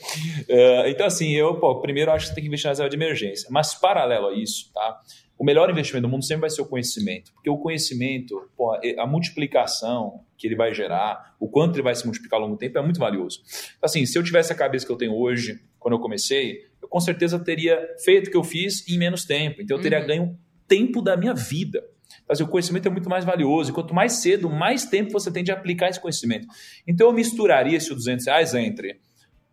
[0.49, 2.97] Eh, então, assim, eu, pô, primeiro acho que você tem que investir na reserva de
[2.97, 3.49] emergência.
[3.51, 5.01] Mas, paralelo a isso, tá?
[5.39, 7.33] O melhor investimento do mundo sempre vai ser o conhecimento.
[7.33, 12.05] Porque o conhecimento, pô, a multiplicação que ele vai gerar, o quanto ele vai se
[12.05, 13.41] multiplicar ao longo do tempo é muito valioso.
[13.77, 16.89] Então, assim, se eu tivesse a cabeça que eu tenho hoje, quando eu comecei, eu
[16.89, 19.63] com certeza teria feito o que eu fiz em menos tempo.
[19.63, 20.07] Então, eu teria Uhum.
[20.07, 20.39] ganho
[20.69, 21.83] tempo da minha vida.
[22.31, 23.71] Assim, o conhecimento é muito mais valioso.
[23.71, 26.47] E quanto mais cedo, mais tempo você tem de aplicar esse conhecimento.
[26.87, 28.99] Então, eu misturaria esses 200 reais entre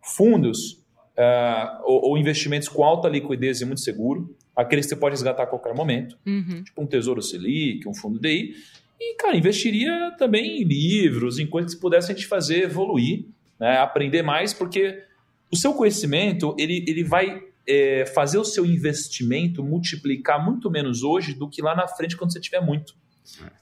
[0.00, 0.80] fundos
[1.16, 5.42] ah, ou, ou investimentos com alta liquidez e muito seguro, aqueles que você pode resgatar
[5.42, 6.62] a qualquer momento, Uhum.
[6.64, 8.54] tipo um Tesouro Selic, um fundo DI.
[9.00, 13.24] E, cara, investiria também em livros, em coisas que pudessem te fazer evoluir,
[13.58, 15.02] né, aprender mais, porque
[15.50, 21.34] o seu conhecimento ele, ele vai é, fazer o seu investimento multiplicar muito menos hoje
[21.34, 22.94] do que lá na frente quando você tiver muito.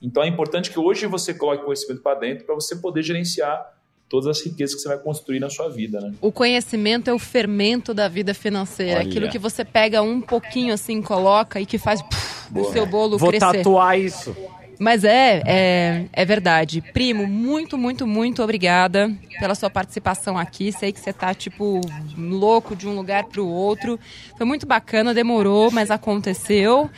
[0.00, 3.74] Então é importante que hoje você coloque conhecimento para dentro para você poder gerenciar
[4.08, 6.14] todas as riquezas que você vai construir na sua vida, né?
[6.20, 9.00] O conhecimento é o fermento da vida financeira.
[9.00, 9.08] Olha.
[9.08, 13.18] Aquilo que você pega um pouquinho assim, coloca e que faz puf, o seu bolo
[13.18, 13.58] Vou crescer.
[13.58, 14.36] tatuar isso.
[14.78, 16.82] Mas é, é, é verdade.
[16.92, 19.10] Primo, muito, muito, muito obrigada
[19.40, 20.70] pela sua participação aqui.
[20.72, 21.80] Sei que você tá, tipo,
[22.16, 23.98] louco de um lugar pro outro.
[24.36, 26.90] Foi muito bacana, demorou, mas aconteceu.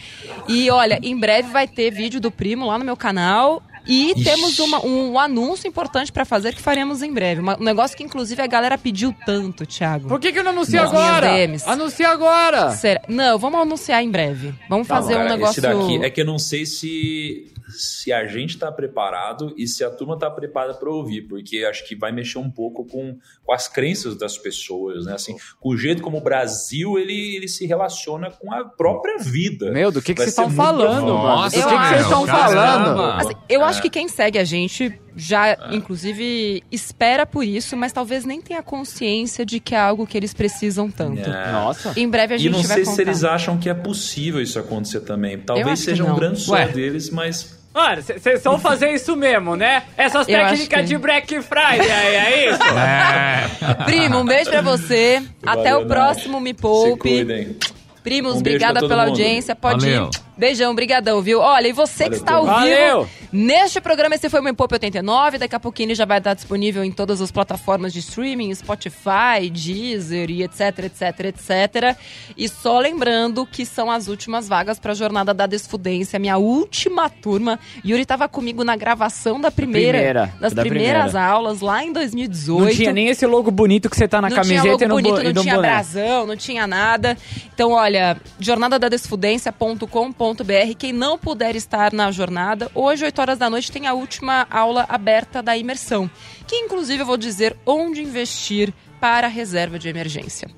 [0.48, 3.62] E olha, em breve vai ter vídeo do primo lá no meu canal.
[3.86, 4.22] E Ixi.
[4.24, 7.40] temos uma- um, anúncio importante pra fazer que faremos em breve.
[7.40, 10.08] Uma- um negócio que, inclusive, a galera pediu tanto, Thiago.
[10.08, 11.30] Por que, que eu não anuncio agora?
[11.64, 12.70] Anuncia agora!
[12.72, 13.00] Sério.
[13.08, 14.52] Não, vamos anunciar em breve.
[14.68, 15.60] Vamos fazer Não, um cara, negócio.
[15.60, 19.84] Esse daqui é que eu não sei se, se a gente está preparado e se
[19.84, 23.52] a turma está preparada para ouvir, porque acho que vai mexer um pouco com, com
[23.52, 25.14] as crenças das pessoas, né?
[25.14, 29.70] Assim, com o jeito como o Brasil ele, ele se relaciona com a própria vida.
[29.70, 31.44] Meu, do que, que vocês estão falando, mano?
[31.44, 33.02] Do que, que vocês estão falando?
[33.02, 33.82] Assim, eu acho É.
[33.82, 39.44] que quem segue a gente já, inclusive, espera por isso, mas talvez nem tenha consciência
[39.44, 41.28] de que é algo que eles precisam tanto.
[41.28, 41.52] É.
[41.52, 41.92] Nossa.
[41.96, 42.96] Em breve a E gente não vai sei contar.
[42.96, 45.38] se eles acham que é possível isso acontecer também.
[45.38, 46.16] Talvez que seja um não.
[46.16, 46.68] grande sonho Ué.
[46.72, 49.84] deles, mas Mano, vocês vão fazer isso mesmo, né?
[49.96, 52.58] Essas Eu técnicas que- de Black Friday aí, é isso?
[53.84, 55.22] Primo, um beijo pra você.
[55.44, 56.98] Até Valeu, o próximo Me Poupe.
[56.98, 57.56] cuidem.
[58.02, 59.10] Primos, Um obrigada pela mundo.
[59.10, 59.54] audiência.
[59.54, 60.10] Pode Valeu.
[60.12, 60.20] ir.
[60.36, 61.40] Beijão, brigadão, viu?
[61.40, 62.62] Olha, e você que Valeu, está ao
[63.04, 65.38] vivo neste programa, esse foi o Poupe 89.
[65.38, 69.50] Daqui a pouquinho ele já vai estar disponível em todas as plataformas de streaming, Spotify,
[69.52, 71.96] Deezer e etc, etc, etc.
[72.36, 77.08] E só lembrando que são as últimas vagas para a Jornada da Desfudência, minha última
[77.08, 77.58] turma.
[77.84, 81.26] Yuri estava comigo na gravação da primeira, primeira, das da primeiras primeira.
[81.30, 84.36] aulas lá em 2018 Não tinha nem esse logo bonito que você tá na não
[84.36, 85.68] camiseta tinha logo e no, bonito, bo- não tinha boné.
[85.68, 87.16] brasão, não tinha nada.
[87.54, 90.74] Então, olha, jornadadesfudência.com.br.
[90.78, 94.86] Quem não puder estar na jornada, hoje, 8 horas da noite, tem a última aula
[94.88, 96.10] aberta da imersão.
[96.46, 100.48] Que, inclusive, eu vou dizer onde investir para a reserva de emergência.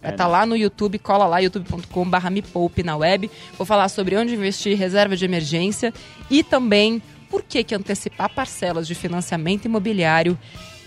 [0.00, 3.30] Vai estar lá no YouTube, cola lá, youtube.com.br me poupe na web.
[3.56, 5.92] Vou falar sobre onde investir reserva de emergência
[6.30, 10.38] e também por que, que antecipar parcelas de financiamento imobiliário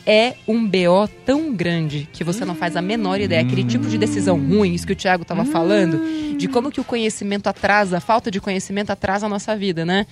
[0.05, 3.41] é um BO tão grande que você não faz a menor ideia.
[3.41, 6.83] Aquele tipo de decisão ruim, isso que o Thiago estava falando, de como que o
[6.83, 10.05] conhecimento atrasa, a falta de conhecimento atrasa a nossa vida, né?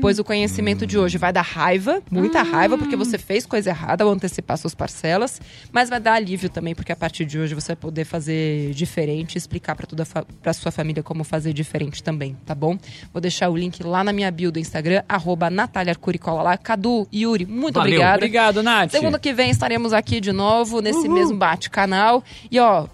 [0.00, 4.02] Pois o conhecimento de hoje vai dar raiva, muita raiva, porque você fez coisa errada
[4.02, 5.38] ao antecipar suas parcelas,
[5.70, 9.36] mas vai dar alívio também, porque a partir de hoje você vai poder fazer diferente,
[9.36, 10.06] explicar para toda
[10.42, 12.78] para sua família como fazer diferente também, tá bom?
[13.12, 16.56] Vou deixar o link lá na minha bio do Instagram, arroba Natália Arcuricola lá.
[16.56, 17.90] Cadu, Yuri, muito Valeu.
[17.92, 18.16] obrigada.
[18.16, 18.90] Obrigado, Nath.
[18.92, 22.22] Segunda que vem estaremos aqui de novo, nesse mesmo bate-canal.
[22.50, 22.86] E ó,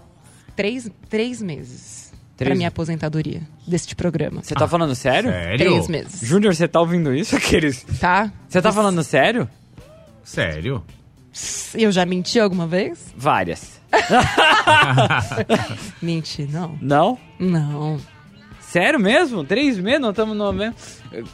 [0.55, 4.41] três, três meses Três- para minha aposentadoria deste programa.
[4.43, 5.31] Você tá falando sério?
[5.31, 5.57] Sério?
[5.57, 7.35] Três meses, Júnior, você tá ouvindo isso?
[7.35, 7.83] Aqueles...
[7.99, 8.31] tá?
[8.47, 9.49] Você tá falando sério?
[10.23, 10.83] Sério?
[11.75, 13.13] Eu já menti alguma vez?
[13.15, 13.79] Várias.
[16.01, 16.77] Menti, não.
[16.81, 17.19] Não?
[17.39, 17.99] Não.
[18.59, 19.43] Sério mesmo?
[19.43, 20.01] Três meses?
[20.01, 20.75] Não estamos no mesmo...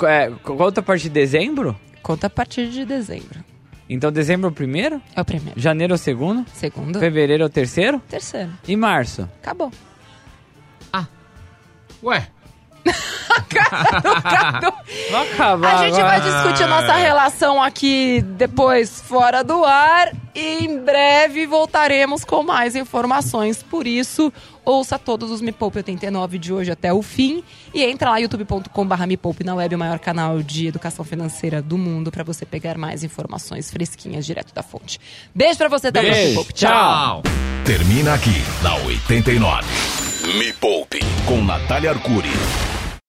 [0.03, 1.75] É, conta a partir de dezembro?
[2.01, 3.43] Conta a partir de dezembro.
[3.93, 4.99] Então dezembro é o primeiro?
[5.15, 5.59] É o primeiro.
[5.59, 6.45] Janeiro é o segundo?
[6.53, 6.99] Segundo.
[6.99, 8.01] Fevereiro é o terceiro?
[8.09, 8.51] Terceiro.
[8.67, 9.29] E março?
[9.41, 9.71] Acabou.
[12.03, 12.27] Ué,
[15.11, 20.79] Vai acabar A gente vai discutir nossa relação aqui depois fora do ar e em
[20.79, 23.63] breve voltaremos com mais informações.
[23.63, 24.33] Por isso,
[24.65, 27.43] ouça todos os Me Poupe 89 de hoje até o fim
[27.73, 31.77] e entra lá youtube.com.br Me Poupe na web, o maior canal de educação financeira do
[31.77, 34.99] mundo, para você pegar mais informações fresquinhas direto da fonte.
[35.33, 36.35] Beijo pra você também, Me Beijo.
[36.35, 36.53] Poupe.
[36.53, 37.21] Tchau.
[37.21, 37.23] tchau.
[37.65, 39.67] Termina aqui na 89.
[40.37, 42.29] Me Poupe com Natália Arcuri.